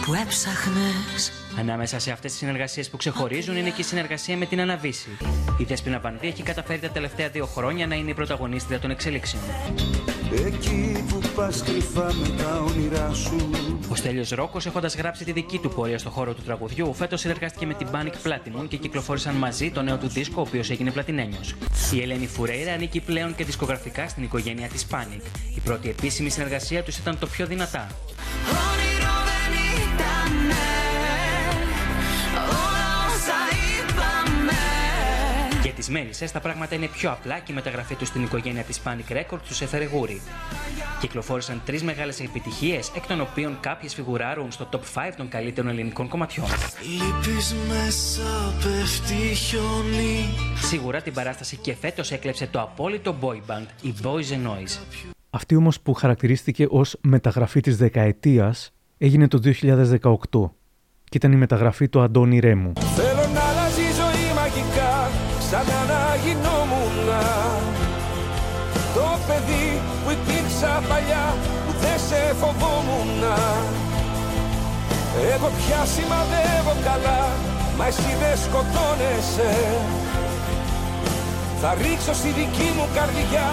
[0.05, 4.61] που έψαχνες; Ανάμεσα σε αυτές τις συνεργασίες που ξεχωρίζουν είναι και η συνεργασία με την
[4.61, 5.09] Αναβίση.
[5.57, 9.43] Η Δέσποινα Βανδύ έχει καταφέρει τα τελευταία δύο χρόνια να είναι η πρωταγωνίστρια των εξελίξεων.
[10.45, 13.49] Εκεί που πας κρυφά με τα όνειρά σου
[13.89, 17.65] Ο Στέλιος Ρόκος, έχοντας γράψει τη δική του πορεία στο χώρο του τραγουδιού, φέτος συνεργάστηκε
[17.65, 21.55] με την Panic Platinum και κυκλοφόρησαν μαζί το νέο του δίσκο, ο οποίος έγινε πλατινένιος.
[21.93, 25.21] Η Ελένη Φουρέιρα ανήκει πλέον και δισκογραφικά στην οικογένεια της Panic.
[25.55, 27.87] Η πρώτη επίσημη συνεργασία τους ήταν το πιο δυνατά.
[35.81, 38.81] Για τι μέλισσε, τα πράγματα είναι πιο απλά και η μεταγραφή τους στην οικογένεια της
[38.85, 40.21] Panic Records τους έφερε γούρι.
[40.99, 46.07] Κυκλοφόρησαν τρεις μεγάλες επιτυχίες, εκ των οποίων κάποιες φιγουράρουν στο top 5 των καλύτερων ελληνικών
[46.07, 46.45] κομματιών.
[46.81, 53.93] Λείπεις μέσα πέφτει χιόνι Σίγουρα την παράσταση και φέτος έκλεψε το απόλυτο boy band, η
[54.03, 54.79] Boys and Noise.
[55.29, 60.51] Αυτή όμως που χαρακτηρίστηκε ως μεταγραφή της δεκαετίας έγινε το 2018
[61.03, 62.73] και ήταν η μεταγραφή του Αντώνη Ρέμου.
[62.75, 63.30] Θέλω
[70.61, 71.25] υπήρξα παλιά
[71.65, 73.21] Που δεν σε φοβόμουν
[75.33, 77.21] Εγώ πια σημαδεύω καλά
[77.77, 79.51] Μα εσύ δεν σκοτώνεσαι.
[81.61, 83.47] Θα ρίξω στη δική μου καρδιά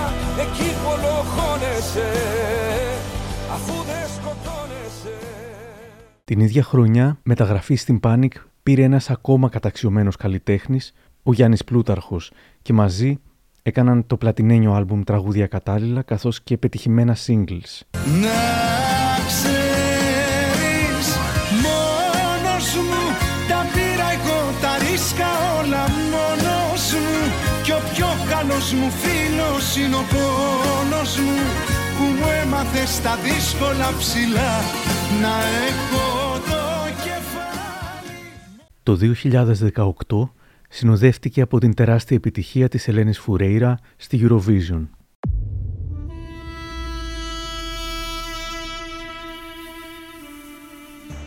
[0.44, 2.10] Εκεί που ολοχώνεσαι.
[3.52, 5.16] Αφού δεν σκοτώνεσαι.
[6.24, 10.92] Την ίδια χρονιά μεταγραφή στην Panic πήρε ένας ακόμα καταξιωμένος καλλιτέχνης,
[11.22, 12.30] ο Γιάννης Πλούταρχος
[12.62, 13.20] και μαζί
[13.62, 17.80] έκαναν το πλατινένιο άλμπουμ τραγούδια κατάλληλα καθώς και πετυχημένα singles.
[18.22, 18.38] Να
[19.26, 21.06] ξέρεις
[21.64, 23.02] μόνος μου
[23.48, 27.18] Τα πήρα εγώ τα ρίσκα όλα μόνος μου.
[27.64, 31.38] Κι ο πιο καλός μου φίλος είναι ο πόνος μου
[31.96, 34.52] Που μου έμαθε στα δύσκολα ψηλά.
[35.22, 35.34] Να
[35.68, 36.04] έχω
[36.50, 36.62] το
[37.04, 38.18] κεφάλι.
[38.82, 38.92] Το
[40.28, 40.37] 2018
[40.68, 44.86] συνοδεύτηκε από την τεράστια επιτυχία της Ελένης Φουρέιρα στη Eurovision.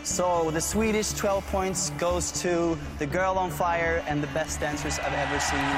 [0.04, 4.98] So the Swedish 12 points goes to the girl on fire and the best dancers
[4.98, 5.70] I've ever seen.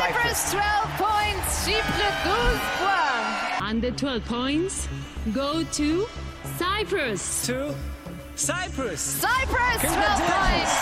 [0.00, 0.62] Cyprus 12
[1.06, 3.62] points, Chypre 12 points.
[3.68, 4.88] And the 12 points
[5.32, 6.06] go to
[6.58, 7.46] Cyprus.
[7.46, 7.74] To
[8.36, 9.00] Cyprus.
[9.00, 10.72] Cyprus 12 points.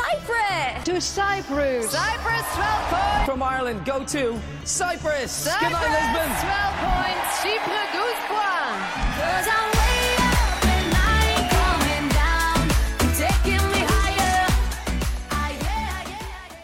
[0.00, 0.84] Cyprus.
[0.88, 1.84] To Cyprus.
[1.90, 3.24] Cyprus 12 points.
[3.28, 4.22] From Ireland, go to
[4.64, 5.30] Cyprus.
[5.44, 6.30] Good Cyprus night, Lisbon.
[6.40, 8.80] 12 points, Chypre 12 points.
[9.18, 10.00] 'Cause I'm way
[10.32, 12.58] up and I ain't coming down.
[13.00, 14.46] You're taking me higher.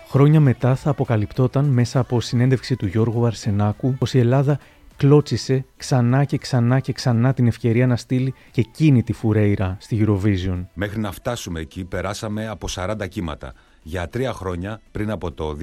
[0.09, 4.59] Χρόνια μετά θα αποκαλυπτόταν μέσα από συνέντευξη του Γιώργου Αρσενάκου πως η Ελλάδα
[4.99, 10.05] κλώτσισε ξανά και ξανά και ξανά την ευκαιρία να στείλει και εκείνη τη Φουρέιρα στη
[10.07, 10.65] Eurovision.
[10.75, 13.53] Μέχρι να φτάσουμε εκεί περάσαμε από 40 κύματα.
[13.83, 15.57] Για τρία χρόνια, πριν από το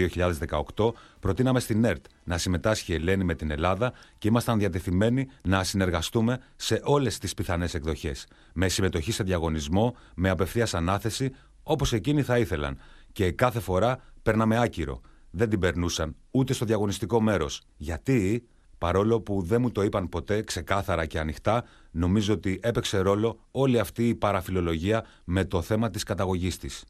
[0.76, 5.64] 2018, προτείναμε στην ΕΡΤ να συμμετάσχει η Ελένη με την Ελλάδα και ήμασταν διατεθειμένοι να
[5.64, 8.28] συνεργαστούμε σε όλες τις πιθανές εκδοχές.
[8.54, 11.32] Με συμμετοχή σε διαγωνισμό, με απευθείας ανάθεση,
[11.64, 12.78] όπως εκείνοι θα ήθελαν.
[13.12, 15.02] Και κάθε φορά παίρναμε άκυρο.
[15.32, 17.62] Δεν την περνούσαν ούτε στο διαγωνιστικό μέρος.
[17.78, 18.48] Γιατί,
[18.86, 23.80] παρόλο που δεν μου το είπαν ποτέ ξεκάθαρα και ανοιχτά, νομίζω ότι έπαιξε ρόλο όλη
[23.80, 26.84] αυτή η παραφιλολογία με το θέμα της καταγωγής της.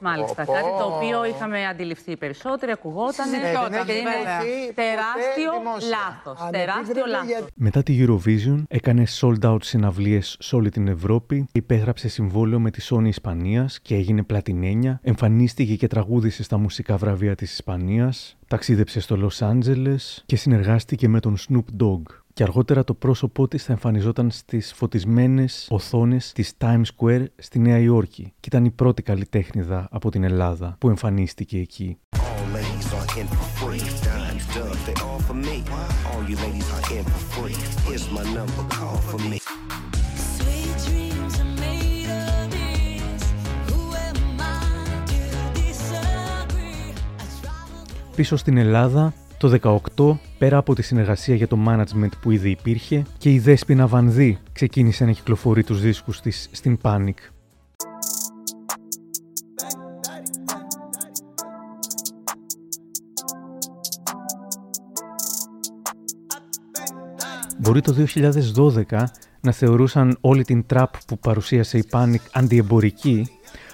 [0.00, 0.44] Μάλιστα.
[0.44, 0.96] πω, Κάτι το πω.
[0.96, 4.38] οποίο είχαμε αντιληφθεί περισσότερο, ακουγόταν Συζητιόταν, και είναι βέβαια.
[4.74, 5.88] τεράστιο δημόσια.
[5.88, 6.40] λάθος.
[6.40, 7.26] Αν Τεράστιο επίτρεπε λάθος.
[7.28, 12.70] για- Μετά τη Eurovision έκανε sold out συναυλίες σε όλη την Ευρώπη, υπέγραψε συμβόλαιο με
[12.70, 19.00] τη Sony Ισπανίας και έγινε πλατινένια, εμφανίστηκε και τραγούδισε στα μουσικά βραβεία της Ισπανίας, ταξίδεψε
[19.00, 22.02] στο Λος Άντζελες και συνεργάστηκε με τον Snoop Dogg.
[22.34, 27.78] Και αργότερα το πρόσωπό της θα εμφανιζόταν στις φωτισμένες οθόνες της Times Square στη Νέα
[27.78, 31.98] Υόρκη και ήταν η πρώτη καλλιτέχνηδα από την Ελλάδα που εμφανίστηκε εκεί.
[32.16, 32.20] All
[32.58, 33.82] ladies are in for free.
[34.08, 35.56] Dimes, dubs, they all for me.
[36.10, 37.56] All you ladies are in for free.
[37.88, 39.36] Here's my number, call for me.
[40.36, 43.22] Sweet dreams are made of this.
[43.68, 44.64] Who am I
[45.10, 45.20] to
[45.60, 46.92] disagree?
[48.14, 49.12] Πίσω στην Ελλάδα,
[49.42, 53.86] το 18, πέρα από τη συνεργασία για το management που ήδη υπήρχε, και η Δέσποινα
[53.86, 57.14] Βανδύ ξεκίνησε να κυκλοφορεί τους δίσκους της στην Panic.
[67.58, 67.94] Μπορεί το
[68.90, 69.04] 2012
[69.40, 73.26] να θεωρούσαν όλη την τραπ που παρουσίασε η Panic αντιεμπορική,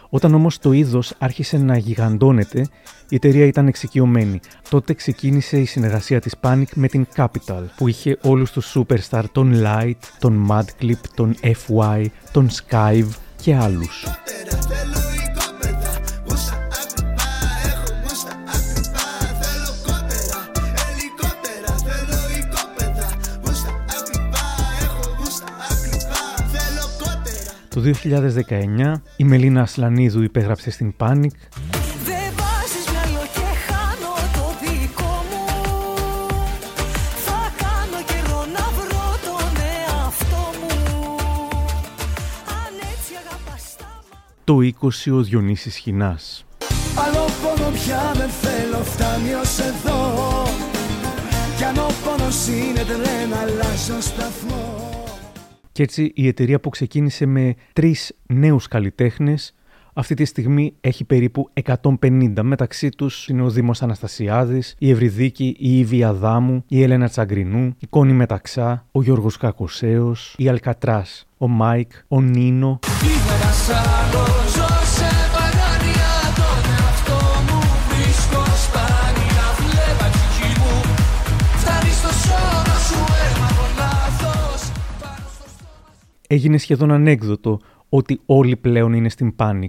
[0.08, 2.66] όταν όμως το είδος άρχισε να γιγαντώνεται,
[3.08, 4.40] η εταιρεία ήταν εξοικειωμένη.
[4.70, 9.62] Τότε ξεκίνησε η συνεργασία της Panic με την Capital, που είχε όλους τους superstar, τον
[9.64, 13.08] Light, τον Madclip, τον FY, τον Skive
[13.42, 14.06] και άλλους.
[27.78, 31.34] Το 2019 η Μελίνα Ασλανίδου υπέγραψε στην Panic.
[32.04, 35.46] Δεν βάζεις μυαλό και χάνω το δικό μου.
[37.26, 40.76] Θα κάνω καιρό να βρω τον εαυτό μου.
[42.62, 43.76] Αν έτσι αγαπάς
[44.44, 44.58] το
[45.10, 46.44] 20 ο Διονύσης Χινάς.
[47.06, 49.98] Άλλο πόνο πια δεν θέλω φτάνει ως εδώ.
[51.56, 54.87] Κι αν ο πόνος είναι τρένα αλλάζω σταθμό
[55.78, 59.54] Και έτσι η εταιρεία που ξεκίνησε με τρεις νέους καλλιτέχνες
[59.92, 61.50] αυτή τη στιγμή έχει περίπου
[61.82, 62.42] 150.
[62.42, 67.86] Μεταξύ τους είναι ο Δήμος Αναστασιάδης, η Ευρυδίκη, η Ήβη Αδάμου, η Έλενα Τσαγκρινού, η
[67.86, 72.78] Κόνι Μεταξά, ο Γιώργος Κακοσαίος, η Alcatrash, ο Μάικ, ο Νίνο,
[86.30, 89.68] έγινε σχεδόν ανέκδοτο ότι όλοι πλέον είναι στην Panic.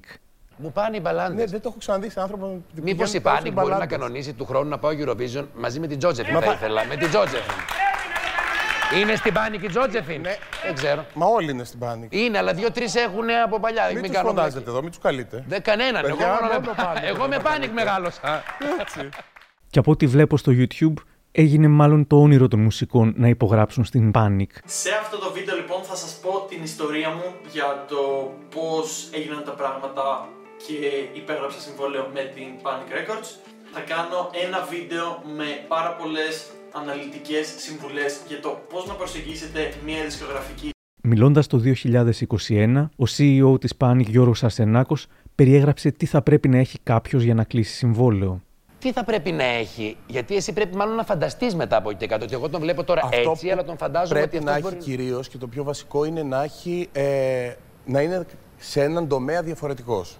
[0.57, 1.35] Μου πάνε οι μπαλάντες.
[1.35, 2.45] Ναι, δεν το έχω ξαναδεί σε άνθρωπο.
[2.45, 3.97] που Μήπως πηγαίνουν η τόσο Πάνικ μπορεί να μπαλάντες.
[3.97, 6.33] κανονίσει του χρόνου να πάω Eurovision μαζί με την Τζότζεφιν.
[6.33, 6.85] Μα Θα πα- ήθελα.
[6.85, 7.53] Με την Τζότζεφιν.
[9.01, 10.35] Είναι στην Πάνικ η Τζότζεφιν; Ναι.
[10.65, 11.05] Δεν ξέρω.
[11.13, 12.13] Μα όλοι είναι στην Πάνικ.
[12.15, 13.83] Είναι, αλλά δύο-τρεις έχουν από παλιά.
[13.93, 14.69] Μην τους κάνω φωνάζετε πλάκα.
[14.71, 15.43] εδώ, μην τους καλείτε.
[15.47, 16.05] Δεν κανέναν.
[16.05, 16.73] Εγώ, Παιδιά, μόνο μόνο με...
[16.77, 17.73] Panic εγώ εδώ με θα Πάνικ καλείτε.
[17.83, 18.43] μεγάλωσα.
[18.81, 19.09] Έτσι.
[19.69, 20.93] Και από ό,τι βλέπω στο YouTube,
[21.31, 24.51] έγινε μάλλον το όνειρο των μουσικών να υπογράψουν στην Panic.
[24.65, 29.43] Σε αυτό το βίντεο λοιπόν θα σας πω την ιστορία μου για το πώς έγιναν
[29.43, 30.27] τα πράγματα
[30.65, 30.75] και
[31.19, 33.29] υπέγραψα συμβόλαιο με την Panic Records.
[33.73, 35.05] Θα κάνω ένα βίντεο
[35.37, 36.33] με πάρα πολλές
[36.71, 40.69] αναλυτικές συμβουλές για το πώς να προσεγγίσετε μια δισκογραφική
[41.01, 41.61] Μιλώντας το
[42.49, 47.33] 2021, ο CEO της Panic Γιώργος Αρσενάκος περιέγραψε τι θα πρέπει να έχει κάποιος για
[47.33, 48.41] να κλείσει συμβόλαιο.
[48.79, 52.07] Τι θα πρέπει να έχει, γιατί εσύ πρέπει μάλλον να φανταστείς μετά από εκεί και
[52.07, 52.25] κάτω.
[52.25, 54.71] Ότι εγώ τον βλέπω τώρα Αυτό έτσι, που αλλά τον φαντάζομαι πρέπει ότι να αυτός
[54.71, 54.89] έχει μπορεί...
[54.91, 57.53] κυρίως και το πιο βασικό είναι να, έχει, ε,
[57.85, 58.25] να είναι
[58.57, 60.17] σε έναν τομέα διαφορετικός.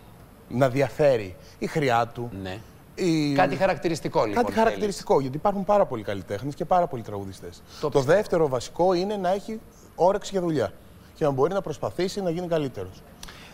[0.49, 2.29] Να διαφέρει η χρειά του.
[2.41, 2.57] Ναι.
[2.95, 3.33] Η...
[3.33, 4.43] Κάτι χαρακτηριστικό λοιπόν.
[4.43, 7.61] Κάτι χαρακτηριστικό, γιατί υπάρχουν πάρα πολλοί καλλιτέχνες και πάρα πολλοί τραγουδιστές.
[7.81, 9.59] Το Το, δεύτερο βασικό είναι να έχει
[9.95, 10.71] όρεξη για δουλειά
[11.15, 13.01] και να μπορεί να προσπαθήσει να γίνει καλύτερος.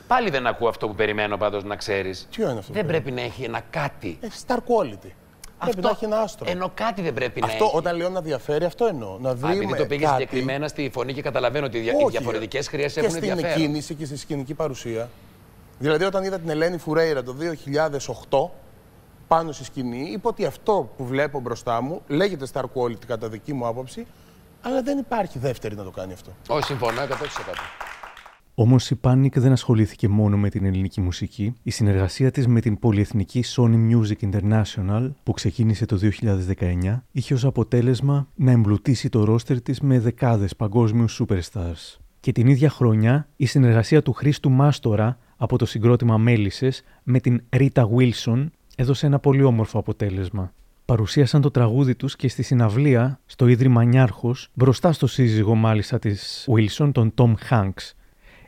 [0.07, 2.27] Πάλι δεν ακούω αυτό που περιμένω πάντως να ξέρεις.
[2.31, 4.17] Ποιο είναι αυτό Δεν που πρέπει να έχει ένα κάτι.
[4.21, 5.09] Ε, star quality.
[5.59, 6.49] Πρέπει να έχει ένα άστρο.
[6.49, 7.77] Ενώ κάτι δεν πρέπει να Αυτό έχει.
[7.77, 9.17] όταν λέω να διαφέρει, αυτό εννοώ.
[9.19, 10.21] Να Α, βρει επειδή το πήγες κάτι...
[10.21, 13.61] συγκεκριμένα στη φωνή και καταλαβαίνω ότι οι Όχι, διαφορετικές χρειές και έχουν στην ενδιαφέρον.
[13.65, 15.09] κίνηση και στη σκηνική παρουσία.
[15.79, 17.35] Δηλαδή, όταν είδα την Ελένη Φουρέιρα το
[18.29, 18.49] 2008
[19.27, 23.53] πάνω στη σκηνή, είπα ότι αυτό που βλέπω μπροστά μου λέγεται star quality κατά δική
[23.53, 24.05] μου άποψη,
[24.61, 26.31] Αλλά δεν υπάρχει δεύτερη να το κάνει αυτό.
[26.47, 27.05] Όχι, συμφωνώ 100%.
[28.57, 31.53] Όμως η Panic δεν ασχολήθηκε μόνο με την ελληνική μουσική.
[31.63, 37.45] Η συνεργασία της με την πολυεθνική Sony Music International, που ξεκίνησε το 2019, είχε ως
[37.45, 41.97] αποτέλεσμα να εμπλουτίσει το ρόστερ της με δεκάδες παγκόσμιους superstars.
[42.19, 47.41] Και την ίδια χρονιά η συνεργασία του Χρήστου Μάστορα από το συγκρότημα Μέλισσες με την
[47.49, 50.53] Rita Wilson έδωσε ένα πολύ όμορφο αποτέλεσμα.
[50.85, 56.49] Παρουσίασαν το τραγούδι τους και στη συναυλία στο Ίδρυμα Νιάρχος, μπροστά στο σύζυγο μάλιστα της
[56.55, 57.93] Wilson, τον Tom Hanks.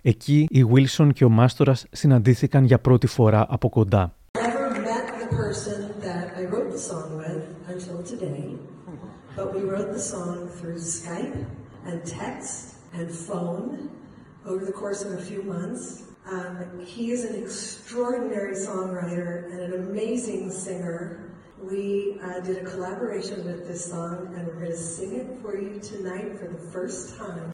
[0.07, 4.15] Εκεί η Wilson και ο Μάστορας συναντήθηκαν για πρώτη φορά από κοντά.
[4.37, 7.43] never met the person that I wrote the song with
[7.73, 8.45] until today,
[9.35, 11.37] but we wrote the song through Skype
[11.87, 12.57] and text
[12.97, 13.89] and phone
[14.49, 15.83] over the course of a few months.
[16.35, 16.55] Um,
[16.95, 20.99] he is an extraordinary songwriter and an amazing singer.
[21.61, 25.57] We uh, did a collaboration with this song, and we're going to sing it for
[25.57, 27.51] you tonight for the first time.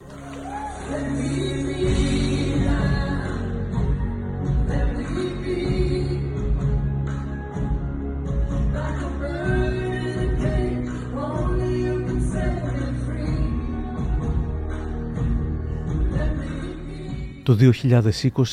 [17.43, 17.58] Το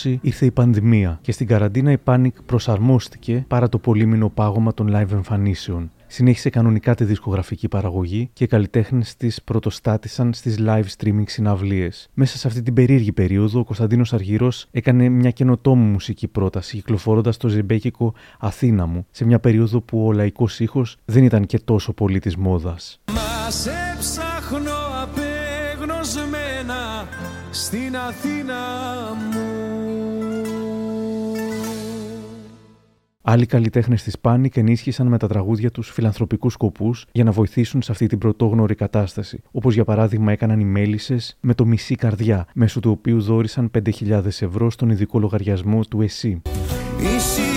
[0.02, 4.88] 2020 ήρθε η πανδημία και στην καραντίνα η Panic προσαρμόστηκε παρά το πολύμηνο πάγωμα των
[4.94, 5.90] live εμφανίσεων.
[6.06, 12.08] Συνέχισε κανονικά τη δισκογραφική παραγωγή και οι καλλιτέχνες της πρωτοστάτησαν στις live streaming συναυλίες.
[12.14, 17.36] Μέσα σε αυτή την περίεργη περίοδο, ο Κωνσταντίνος Αργυρός έκανε μια καινοτόμη μουσική πρόταση, κυκλοφορώντας
[17.36, 21.92] το ζεμπέκικο Αθήνα μου, σε μια περίοδο που ο λαϊκός ήχος δεν ήταν και τόσο
[21.92, 23.00] πολύ της μόδας.
[27.60, 28.54] Στην Αθήνα
[29.32, 29.60] μου.
[33.22, 37.92] Άλλοι καλλιτέχνες της Panic ενίσχυσαν με τα τραγούδια τους φιλανθρωπικούς σκοπούς για να βοηθήσουν σε
[37.92, 39.42] αυτή την πρωτόγνωρη κατάσταση.
[39.50, 44.24] Όπως για παράδειγμα έκαναν οι Μέλισσες με το Μισή Καρδιά, μέσω του οποίου δόρισαν 5.000
[44.24, 46.42] ευρώ στον ειδικό λογαριασμό του ΕΣΥ.
[46.98, 47.49] Μισή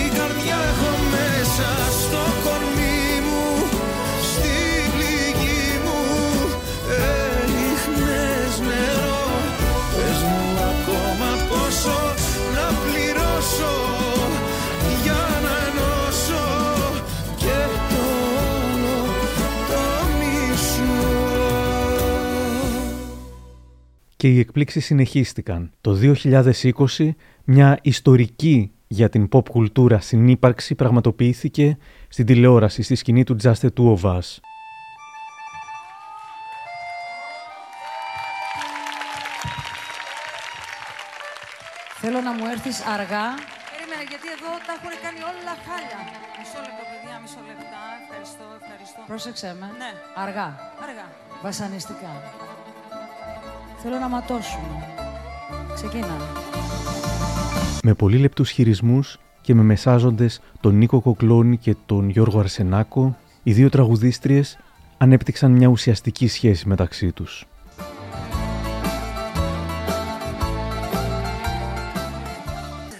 [24.24, 25.72] Και οι εκπλήξεις συνεχίστηκαν.
[25.80, 25.98] Το
[26.96, 27.10] 2020
[27.44, 33.68] μια ιστορική για την pop κουλτούρα συνύπαρξη πραγματοποιήθηκε στην τηλεόραση στη σκηνή του Just the
[33.76, 34.38] Two of Us.
[42.00, 43.26] Θέλω να μου έρθεις αργά.
[43.70, 46.00] Περίμενε, γιατί εδώ τα έχουν κάνει όλα χάλια.
[46.38, 47.82] Μισό λεπτό, παιδιά, μισό λεπτά.
[48.02, 49.00] Ευχαριστώ, ευχαριστώ.
[49.06, 49.66] Πρόσεξε με.
[49.78, 49.90] Ναι.
[50.24, 50.48] Αργά.
[50.84, 51.06] Αργά.
[51.42, 52.12] Βασανιστικά.
[53.86, 54.84] Θέλω να ματώσουμε.
[55.74, 56.16] Ξεκίνα.
[57.82, 63.52] Με πολύ λεπτούς χειρισμούς και με μεσάζοντες τον Νίκο Κοκλώνη και τον Γιώργο Αρσενάκο, οι
[63.52, 64.58] δύο τραγουδίστριες
[64.98, 67.46] ανέπτυξαν μια ουσιαστική σχέση μεταξύ τους.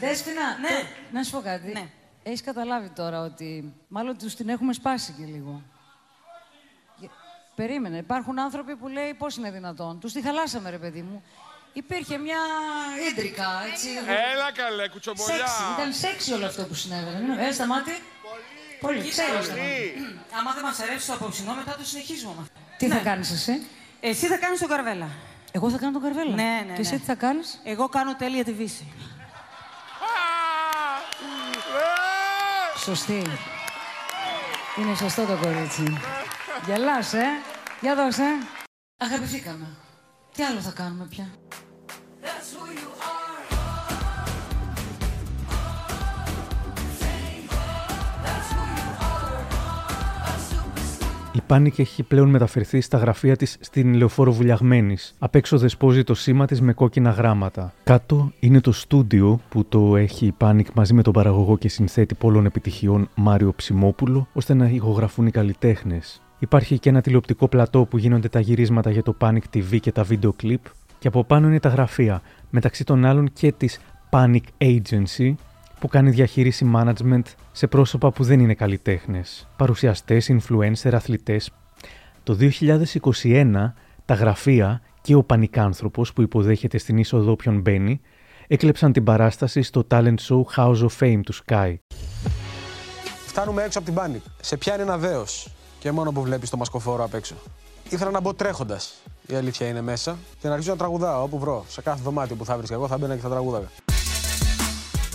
[0.01, 0.89] Δέσποινα, ναι.
[1.13, 1.73] να σου πω κάτι.
[1.73, 1.87] Ναι.
[2.23, 5.63] Έχεις καταλάβει τώρα ότι μάλλον τους την έχουμε σπάσει και λίγο.
[7.57, 7.97] Γε- Περίμενε.
[7.97, 10.01] Υπάρχουν άνθρωποι που λέει πώς είναι δυνατόν.
[10.01, 11.23] Τους τη χαλάσαμε, ρε παιδί μου.
[11.73, 12.39] Υπήρχε μια
[13.11, 13.89] ίντρικα, έτσι.
[14.33, 15.35] Έλα καλέ, κουτσομπολιά.
[15.37, 15.63] Σεξι.
[15.77, 17.19] Ήταν σεξι όλο αυτό που συνέβαινε.
[17.29, 17.93] Μην ε, σταμάτη.
[18.81, 19.09] Πολύ.
[19.09, 19.49] Ξέρεις.
[20.39, 22.59] Άμα δεν μας αρέσει το απόψινό, μετά το συνεχίζουμε με αυτό.
[22.79, 23.01] Τι θα Ναι.
[23.01, 23.67] κάνεις εσύ;
[24.01, 25.09] Εσύ θα κάνεις τον καρβέλα.
[25.53, 26.35] Εγώ θα κάνω τον καρβέλα.
[26.35, 26.99] Ναι, ναι, Και εσύ ναι.
[26.99, 28.93] τι θα κάνεις; Εγώ κάνω τέλεια τη βύση.
[32.77, 33.23] Σωστή.
[34.79, 35.83] Είναι σωστό το κορίτσι.
[36.67, 37.25] Γελάς, ε.
[37.81, 38.23] Για δώσε.
[38.97, 39.67] Αγαπηθήκαμε.
[40.37, 41.27] Τι άλλο θα κάνουμε πια;
[51.33, 55.15] Η Panic έχει πλέον μεταφερθεί στα γραφεία της στην Λεωφόρο Βουλιαγμένης.
[55.19, 57.73] Απ' έξω δεσπόζει το σήμα της με κόκκινα γράμματα.
[57.85, 62.15] Κάτω είναι το στούντιο που το έχει η Panic μαζί με τον παραγωγό και συνθέτη
[62.15, 66.19] πολλών επιτυχιών Μάριο Ψημόπουλο, ώστε να ηχογραφούν οι καλλιτέχνες.
[66.45, 70.03] Υπάρχει και ένα τηλεοπτικό πλατό που γίνονται τα γυρίσματα για το Panic TV και τα
[70.03, 70.61] βίντεο κλιπ
[70.99, 73.81] και από πάνω είναι τα γραφεία, μεταξύ των άλλων και της
[74.11, 75.35] Panic Agency,
[75.79, 81.51] που κάνει διαχείριση management σε πρόσωπα που δεν είναι καλλιτέχνες, παρουσιαστές, influencer, αθλητές.
[82.23, 82.37] Το
[83.23, 83.73] 2021
[84.05, 88.01] τα γραφεία και ο πανικάνθρωπος που υποδέχεται στην είσοδο όποιον μπαίνει
[88.47, 91.75] έκλεψαν την παράσταση στο talent show House of Fame του Sky.
[93.27, 94.31] Φτάνουμε έξω από την Panic.
[94.41, 95.49] Σε πιάνει ένα δέος;
[95.85, 97.35] Και μόνο που βλέπεις το μασκοφόρο απ' έξω.
[97.89, 98.95] ήθελα να μπω τρέχοντας.
[99.27, 100.19] Η αλήθεια είναι μέσα.
[100.41, 101.65] Και να αρχίσω να τραγουδάω όπου βρω.
[101.69, 103.69] Σε κάθε δωμάτιο που θα βρίσκα εγώ θα μπαίνα και θα τραγουδάγα.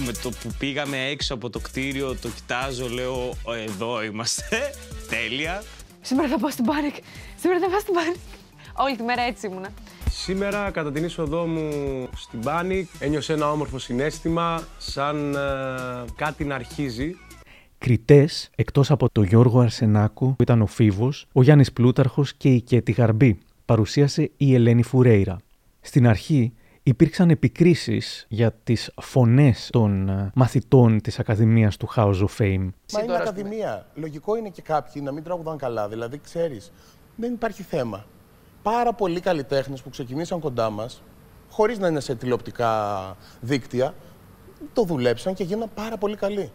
[0.05, 4.73] Με το που πήγαμε έξω από το κτίριο, το κοιτάζω, λέω «Ε, εδώ είμαστε.
[5.09, 5.63] Τέλεια.
[6.01, 6.95] Σήμερα θα πάω στην Πάνικ.
[7.39, 8.15] Σήμερα θα πάω στην Πάνικ.
[8.73, 9.69] Όλη τη μέρα έτσι ήμουνα.
[10.11, 11.69] Σήμερα, κατά την είσοδό μου
[12.15, 15.39] στην Panic, ένιωσε ένα όμορφο συνέστημα, σαν ε,
[16.15, 17.15] κάτι να αρχίζει.
[17.79, 22.61] Κριτές, εκτός από τον Γιώργο Αρσενάκο, που ήταν ο Φίβος, ο Γιάννης Πλούταρχος και η
[22.61, 25.37] Κέτη Γαρμπή, παρουσίασε η Ελένη Φουρέιρα.
[25.81, 26.53] Στην αρχή
[26.83, 32.69] υπήρξαν επικρίσεις για τις φωνές των ε, μαθητών της Ακαδημίας του House of Fame.
[32.93, 33.85] Μα είναι ακαδημία.
[33.95, 35.87] Λογικό είναι και κάποιοι να μην τραγουδάνε καλά.
[35.87, 36.71] Δηλαδή, ξέρεις,
[37.15, 38.05] δεν υπάρχει θέμα.
[38.61, 41.03] Πάρα πολλοί καλλιτέχνες που ξεκινήσαν κοντά μας,
[41.49, 43.93] χωρίς να είναι σε τηλεοπτικά δίκτυα,
[44.73, 46.51] το δουλέψαν και γίναν πάρα πολύ καλοί.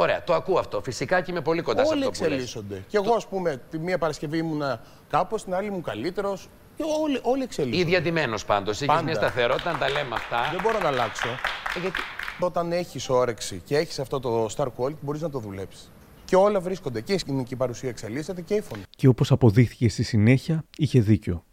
[0.00, 0.82] Ωραία, το ακούω αυτό.
[0.82, 2.30] Φυσικά και είμαι πολύ κοντά σε Όλοι αυτό που λες.
[2.32, 2.84] εξελίσσονται.
[2.88, 4.80] Και εγώ, ας πούμε, τη μία Παρασκευή ήμουνα
[5.10, 6.48] κάπως, την άλλη ήμουν καλύτερος.
[6.76, 7.82] Και όλοι, όλοι εξελίσσονται.
[7.82, 8.76] Ή διατημένος πάντως.
[8.76, 9.02] Έχει Πάντα.
[9.02, 10.48] μια σταθερότητα να τα λέμε αυτά.
[10.50, 11.28] Δεν μπορώ να αλλάξω.
[11.76, 12.00] Ε, γιατί...
[12.40, 15.90] Όταν έχεις όρεξη και έχεις αυτό το star quality, μπορείς να το δουλέψεις.
[16.24, 17.00] Και όλα βρίσκονται.
[17.00, 18.82] Και η σκηνική παρουσία εξελίσσεται και η φωνή.
[18.96, 21.44] Και όπως αποδείχθηκε στη συνέχεια, είχε δίκιο.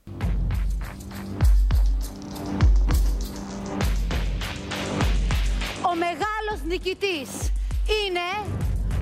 [5.82, 7.52] Ο μεγάλος νικητής
[7.88, 8.54] είναι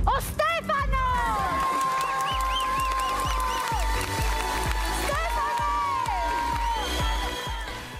[0.03, 0.93] ο Στέφανος!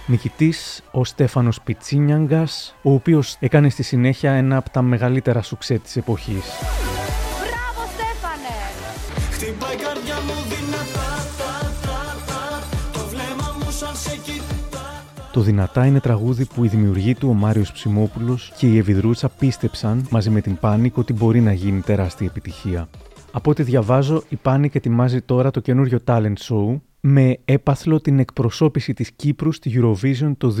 [0.06, 5.96] Νικητής ο Στέφανος Πιτσίνιαγκας, ο οποίος έκανε στη συνέχεια ένα από τα μεγαλύτερα σουξέ της
[5.96, 6.44] εποχής.
[15.34, 20.06] Το «Δυνατά» είναι τραγούδι που η δημιουργή του, ο Μάριος Ψημόπουλος και η Ευηδρούτσα πίστεψαν
[20.10, 22.88] μαζί με την Πάνικ ότι μπορεί να γίνει τεράστια επιτυχία.
[23.32, 28.92] Από ό,τι διαβάζω, η Πάνικ ετοιμάζει τώρα το καινούριο talent show με έπαθλο την εκπροσώπηση
[28.92, 30.54] της Κύπρου στη Eurovision το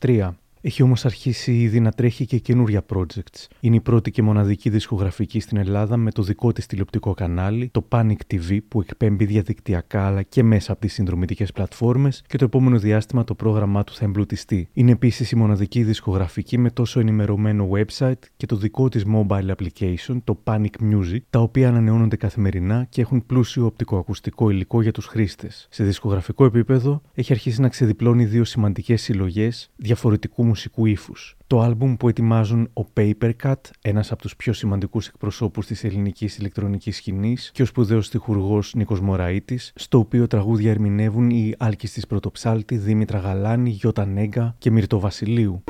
[0.00, 0.30] 2023.
[0.66, 3.46] Έχει όμως αρχίσει ήδη να τρέχει και καινούρια projects.
[3.60, 7.88] Είναι η πρώτη και μοναδική δισκογραφική στην Ελλάδα με το δικό της τηλεοπτικό κανάλι, το
[7.88, 12.78] Panic TV, που εκπέμπει διαδικτυακά αλλά και μέσα από τις συνδρομητικές πλατφόρμες και το επόμενο
[12.78, 14.68] διάστημα το πρόγραμμά του θα εμπλουτιστεί.
[14.72, 20.16] Είναι επίσης η μοναδική δισκογραφική με τόσο ενημερωμένο website και το δικό της mobile application,
[20.24, 25.66] το Panic Music, τα οποία ανανεώνονται καθημερινά και έχουν πλούσιο οπτικοακουστικό υλικό για τους χρήστες.
[25.70, 31.36] Σε δισκογραφικό επίπεδο έχει αρχίσει να ξεδιπλώνει δύο σημαντικές συλλογές διαφορετικού μουσικού ύφους.
[31.46, 36.96] Το άλμπουμ που ετοιμάζουν ο Papercut, ένας από τους πιο σημαντικούς εκπροσώπους της ελληνικής ηλεκτρονικής
[36.96, 42.76] σκηνής και ο σπουδαίος στιχουργός Νίκος Μωραΐτης, στο οποίο τραγούδια ερμηνεύουν οι Άλκης της Πρωτοψάλτη,
[42.76, 45.64] Δήμητρα Γαλάνη, Γιώτα Νέγκα και Μυρτό Βασιλείου.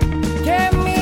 [0.45, 0.96] Και μείναμε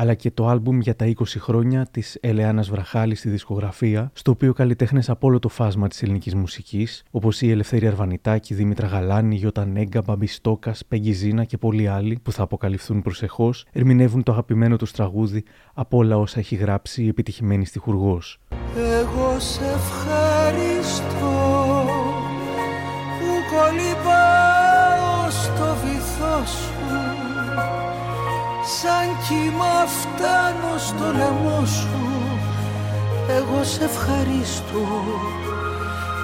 [0.00, 4.52] αλλά και το άλμπουμ για τα 20 χρόνια της Ελεάνας Βραχάλης στη δισκογραφία, στο οποίο
[4.52, 9.66] καλλιτέχνες από όλο το φάσμα της ελληνικής μουσικής, όπως η Ελευθερία Αρβανιτάκη, Δήμητρα Γαλάνη, Γιώτα
[9.66, 15.44] Νέγκα, Μπαμπιστόκας, Πεγγιζίνα και πολλοί άλλοι που θα αποκαλυφθούν προσεχώς, ερμηνεύουν το αγαπημένο τους τραγούδι
[15.74, 18.38] από όλα όσα έχει γράψει η επιτυχημένη στιχουργός.
[18.76, 21.34] Εγώ σε ευχαριστώ
[23.18, 27.07] που κολυμπάω στο βυθό σου
[28.76, 31.98] σαν κύμα φτάνω στο λαιμό σου.
[33.28, 34.86] Εγώ σε ευχαριστώ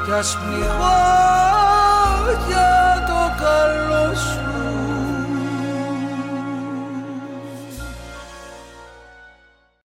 [0.04, 1.00] κι ας πνιγώ
[2.48, 4.42] για το καλό σου.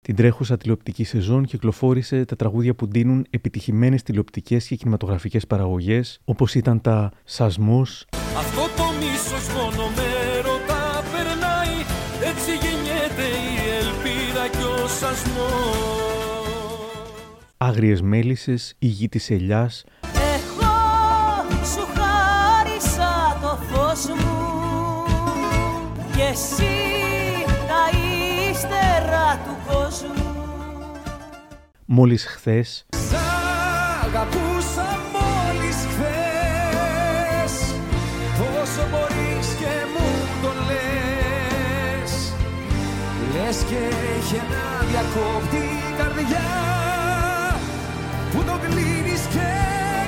[0.02, 6.54] Την τρέχουσα τηλεοπτική σεζόν κυκλοφόρησε τα τραγούδια που δίνουν επιτυχημένες τηλεοπτικές και κινηματογραφικές παραγωγές, όπως
[6.54, 10.22] ήταν τα Σασμός, Αυτό το μίσος μόνο με
[15.12, 15.72] και ο σασμός
[17.56, 20.72] Άγριες Μέλισσες, Η Γη της Ελιάς, Εγώ
[21.64, 25.04] σου χάρισα το φως μου
[26.16, 26.74] και εσύ
[27.68, 27.98] τα
[28.50, 30.32] ύστερα του κόσμου.
[31.84, 33.14] Μόλις Χθες, Σ'
[34.04, 37.74] αγαπούσα μόλις χθες.
[38.38, 40.08] Πόσο μπορείς και μου
[40.42, 42.32] το λες.
[43.32, 43.76] Λες και
[44.16, 46.48] έχει ένα διακόπτη η καρδιά
[48.32, 49.48] Που το κλείνεις και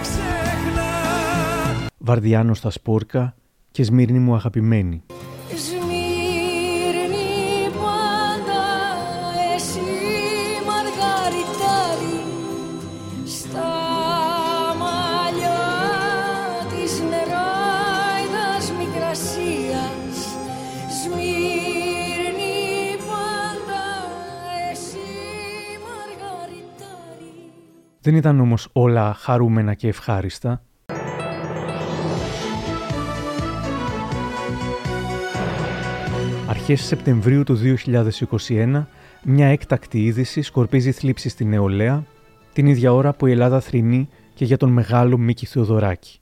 [0.03, 3.35] ξεχνάς Βαρδιάνο στα Σπόρκα
[3.71, 5.03] και Σμύρνη μου αγαπημένη.
[28.05, 30.63] Δεν ήταν όμως όλα χαρούμενα και ευχάριστα.
[36.49, 37.59] Αρχές Σεπτεμβρίου του
[38.49, 38.85] 2021,
[39.23, 42.05] μια έκτακτη είδηση σκορπίζει θλίψη στη νεολαία,
[42.53, 46.19] την ίδια ώρα που η Ελλάδα θρηνεί και για τον μεγάλο Μίκη Θεοδωράκη.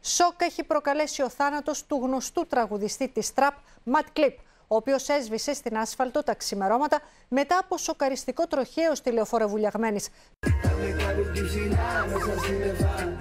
[0.00, 3.54] Σοκ έχει προκαλέσει ο θάνατος του γνωστού τραγουδιστή της τραπ
[3.84, 9.48] Ματ Κλιπ, ο οποίος έσβησε στην άσφαλτο τα ξημερώματα μετά από σοκαριστικό τροχαίο στη λεωφόρο
[9.48, 10.08] Βουλιαγμένης.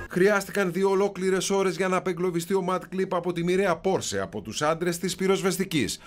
[0.09, 4.41] Χρειάστηκαν δύο ολόκληρες ώρες για να απεγκλωβιστεί ο Ματ Κλίπ από τη μοιραία Πόρσε από
[4.41, 5.99] τους άντρες της πυροσβεστικής.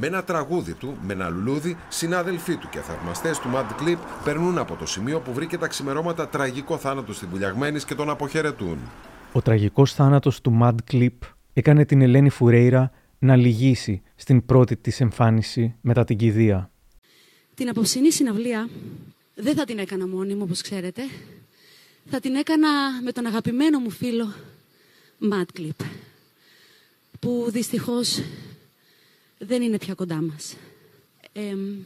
[0.00, 4.58] Με ένα τραγούδι του, με ένα λουλούδι, συνάδελφοί του και θαυμαστές του Mad Clip περνούν
[4.58, 8.78] από το σημείο που βρήκε τα ξημερώματα τραγικό θάνατος στην Πουλιαγμένη και τον αποχαιρετούν.
[9.32, 11.08] Ο τραγικός θάνατος του Mad Clip
[11.52, 16.70] έκανε την Ελένη Φουρέιρα να λυγίσει στην πρώτη της εμφάνιση μετά την κηδεία.
[17.54, 18.68] Την απόψινή συναυλία
[19.34, 21.02] δεν θα την έκανα μόνη μου, όπως ξέρετε.
[22.10, 22.68] Θα την έκανα
[23.04, 24.32] με τον αγαπημένο μου φίλο
[25.32, 25.84] Mad Clip,
[27.20, 28.20] που δυστυχώς
[29.38, 30.56] δεν είναι πια κοντά μας.
[31.32, 31.76] Εμ,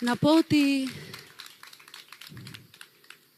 [0.00, 0.88] να πω ότι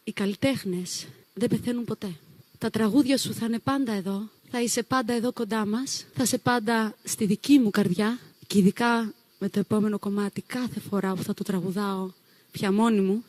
[0.05, 2.12] οι καλλιτέχνες δεν πεθαίνουν ποτέ.
[2.59, 6.39] Τα τραγούδια σου θα είναι πάντα εδώ, θα είσαι πάντα εδώ κοντά μας, θα είσαι
[6.39, 11.35] πάντα στη δική μου καρδιά και ειδικά με το επόμενο κομμάτι κάθε φορά που θα
[11.35, 12.11] το τραγουδάω
[12.51, 13.25] πια μόνη μου,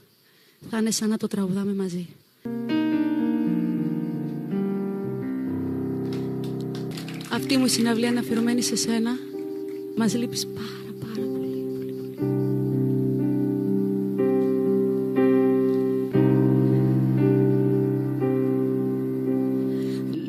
[0.70, 2.08] θα είναι σαν να το τραγουδάμε μαζί.
[7.42, 9.18] Αυτή μου η συναυλία είναι αφιερωμένη σε σένα.
[9.96, 11.64] Μας λείπεις πάρα πάρα πολύ.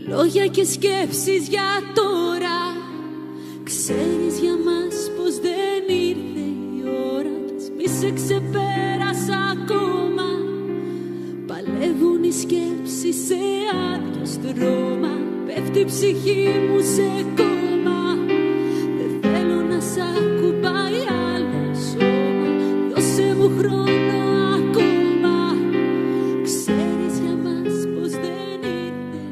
[0.09, 2.59] Λόγια και σκέψεις για τώρα
[3.63, 6.41] Ξέρεις για μας πως δεν ήρθε
[6.77, 6.83] η
[7.17, 10.29] ώρα Κι ας μη σε ξεπέρασα ακόμα
[11.47, 13.39] Παλεύουν οι σκέψεις σε
[13.95, 15.12] άδειο στρώμα
[15.73, 18.15] Πέφτει η ψυχή μου σε κόμμα.
[18.97, 21.01] Δεν θέλω να σ' ακουμπάει
[21.35, 22.49] άλλο σώμα.
[22.95, 24.19] Δώσε μου χρόνο
[24.55, 25.55] ακόμα.
[26.43, 29.23] Ξέρεις για μας πως δεν ήρθε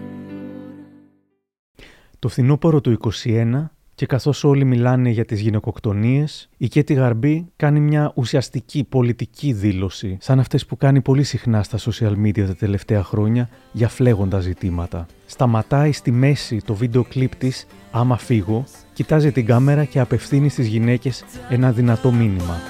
[2.18, 3.70] Το φθινόπωρο του 21
[4.00, 10.16] και καθώς όλοι μιλάνε για τις γυναικοκτονίες, η Κέτη Γαρμπή κάνει μια ουσιαστική πολιτική δήλωση,
[10.20, 15.06] σαν αυτές που κάνει πολύ συχνά στα social media τα τελευταία χρόνια για φλέγοντα ζητήματα.
[15.26, 20.66] Σταματάει στη μέση το βίντεο κλιπ της «Άμα φύγω», κοιτάζει την κάμερα και απευθύνει στις
[20.66, 22.60] γυναίκες ένα δυνατό μήνυμα.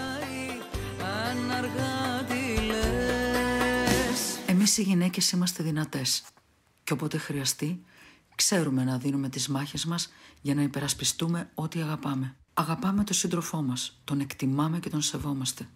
[4.47, 6.23] Εμείς οι γυναίκες είμαστε δυνατές.
[6.85, 7.81] Και όποτε χρειαστεί,
[8.41, 10.09] ξέρουμε να δίνουμε τις μάχες μας
[10.41, 12.37] για να υπερασπιστούμε ό,τι αγαπάμε.
[12.55, 15.69] Αγαπάμε τον σύντροφό μας, τον εκτιμάμε και τον σεβόμαστε.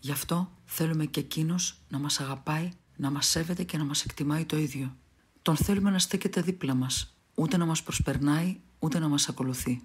[0.00, 4.44] Γι' αυτό θέλουμε και εκείνος να μας αγαπάει, να μας σέβεται και να μας εκτιμάει
[4.44, 4.96] το ίδιο.
[5.42, 9.82] Τον θέλουμε να στέκεται δίπλα μας, ούτε να μας προσπερνάει, ούτε να μας ακολουθεί.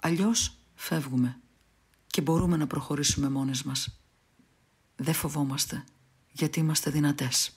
[0.00, 1.40] Αλλιώς φεύγουμε
[2.06, 4.00] και μπορούμε να προχωρήσουμε μόνες μας.
[4.96, 5.84] Δεν φοβόμαστε,
[6.32, 7.56] γιατί είμαστε δυνατές.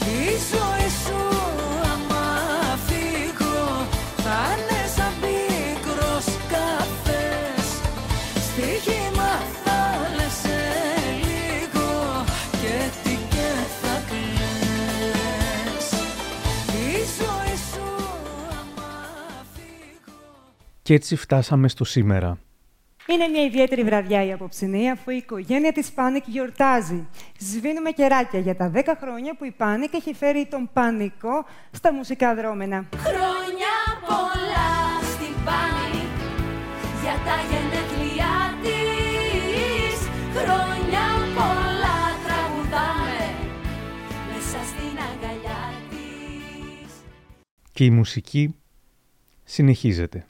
[0.00, 1.31] Η ζωή σου
[20.82, 22.38] Και έτσι φτάσαμε στο σήμερα.
[23.06, 27.08] Είναι μια ιδιαίτερη βραδιά η απόψινή, αφού η οικογένεια της Πάνικ γιορτάζει.
[27.38, 32.34] Σβήνουμε κεράκια για τα 10 χρόνια που η Πάνικ έχει φέρει τον πανικό στα μουσικά
[32.34, 32.88] δρόμενα.
[32.96, 33.74] Χρόνια
[34.06, 34.70] πολλά
[35.12, 36.04] στην Πάνη
[37.02, 39.98] για τα γενέθλιά της
[40.36, 43.24] Χρόνια πολλά τραγουδάμε
[44.28, 46.92] μέσα στην αγκαλιά της
[47.72, 48.54] Και η μουσική
[49.44, 50.26] συνεχίζεται.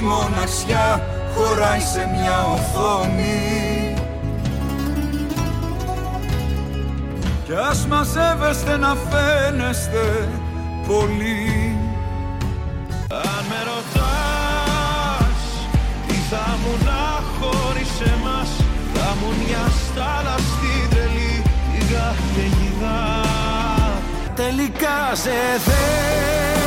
[0.00, 1.02] Φωτιά
[1.34, 3.94] χωράει σε μια οθόνη.
[7.44, 10.28] Κι ας μαζεύεστε να φαίνεστε
[10.86, 11.76] πολύ.
[13.08, 15.40] Αν με ρωτάς
[16.06, 18.48] τι θα μου να χωρίς εμάς
[18.94, 21.42] Θα μου μια στάλα στην τρελή
[21.72, 23.24] τη καταιγίδα
[24.34, 25.30] Τελικά σε
[25.64, 26.59] θέλω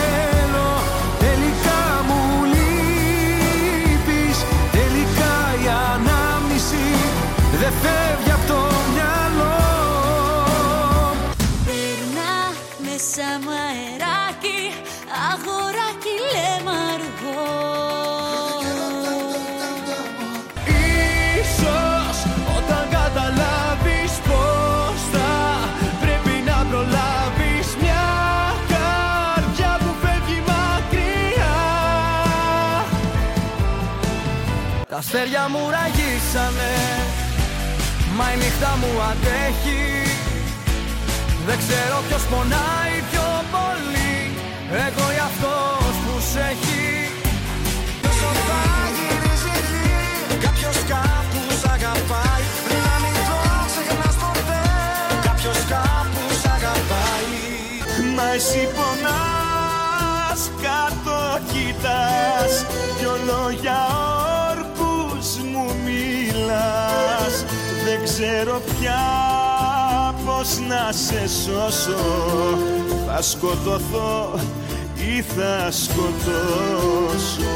[7.63, 8.59] Δεν φεύγει από το
[8.93, 9.59] μυαλό.
[11.65, 12.35] Περνά
[12.85, 14.61] μέσα μου αεράκι,
[15.31, 17.51] αγοράκι λέμε αργό.
[21.39, 22.17] Ίσως
[22.57, 25.31] όταν καταλάβεις πως θα
[26.01, 28.07] πρέπει να προλάβεις μια
[28.73, 31.55] καρδιά που φεύγει μακριά.
[34.89, 36.71] Τα αστέρια μου ραγίσανε
[38.17, 39.83] Μα η νύχτα μου αντέχει.
[41.47, 44.15] Δεν ξέρω ποιος πονάει πιο πολύ.
[44.85, 46.85] Εγώ ή αυτός που σ' έχει.
[48.01, 48.63] Πόσο θα
[48.95, 49.89] γυρίζει εκεί
[50.45, 52.45] Κάποιος κάπου σ' αγαπάει.
[52.85, 53.37] Να μην το
[53.69, 54.63] ξεχνάς ποτέ
[55.27, 57.31] Κάποιος κάπου σ' αγαπάει.
[58.15, 61.17] Μα εσύ πονάς κάτω
[61.51, 62.53] κοιτάς.
[62.97, 63.79] Δυο λόγια
[64.49, 67.35] όρκους μου μιλάς
[67.95, 69.03] Δεν ξέρω πια
[70.25, 72.03] πως να σε σώσω.
[73.07, 74.39] Θα σκοτωθώ
[74.95, 77.53] ή θα σκοτώσω.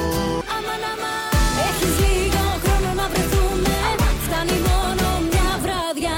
[1.67, 3.77] Έχεις λίγο χρόνο να βρεθούμε,
[4.25, 6.17] φτάνει μόνο μια βράδια.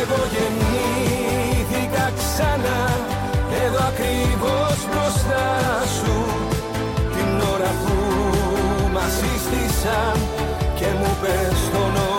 [0.00, 2.80] Εγώ γεννήθηκα ξανά.
[3.64, 5.46] Εδώ ακριβώς μπροστά
[5.96, 6.14] σου.
[7.14, 7.94] Την ώρα που
[8.92, 10.16] μας σύστησαν
[10.78, 12.15] Και μου πες το όνομά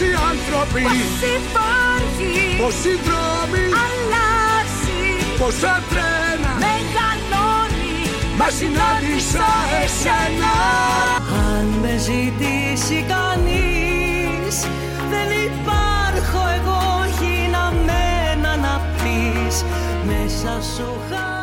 [0.00, 5.02] Πόσοι άνθρωποι Πώς υπάρχει, Πόσοι δρόμοι αλλάζει,
[5.38, 7.94] Πόσα τρένα μεγαλώνει,
[8.38, 9.48] Μα συνάντησα
[9.82, 10.54] εσένα.
[11.48, 14.56] Αν με ζητήσει κανείς
[15.12, 16.82] Δεν υπάρχω εγώ
[17.20, 19.64] γυναμένα να πεις.
[20.06, 21.39] Μέσα σου χάρη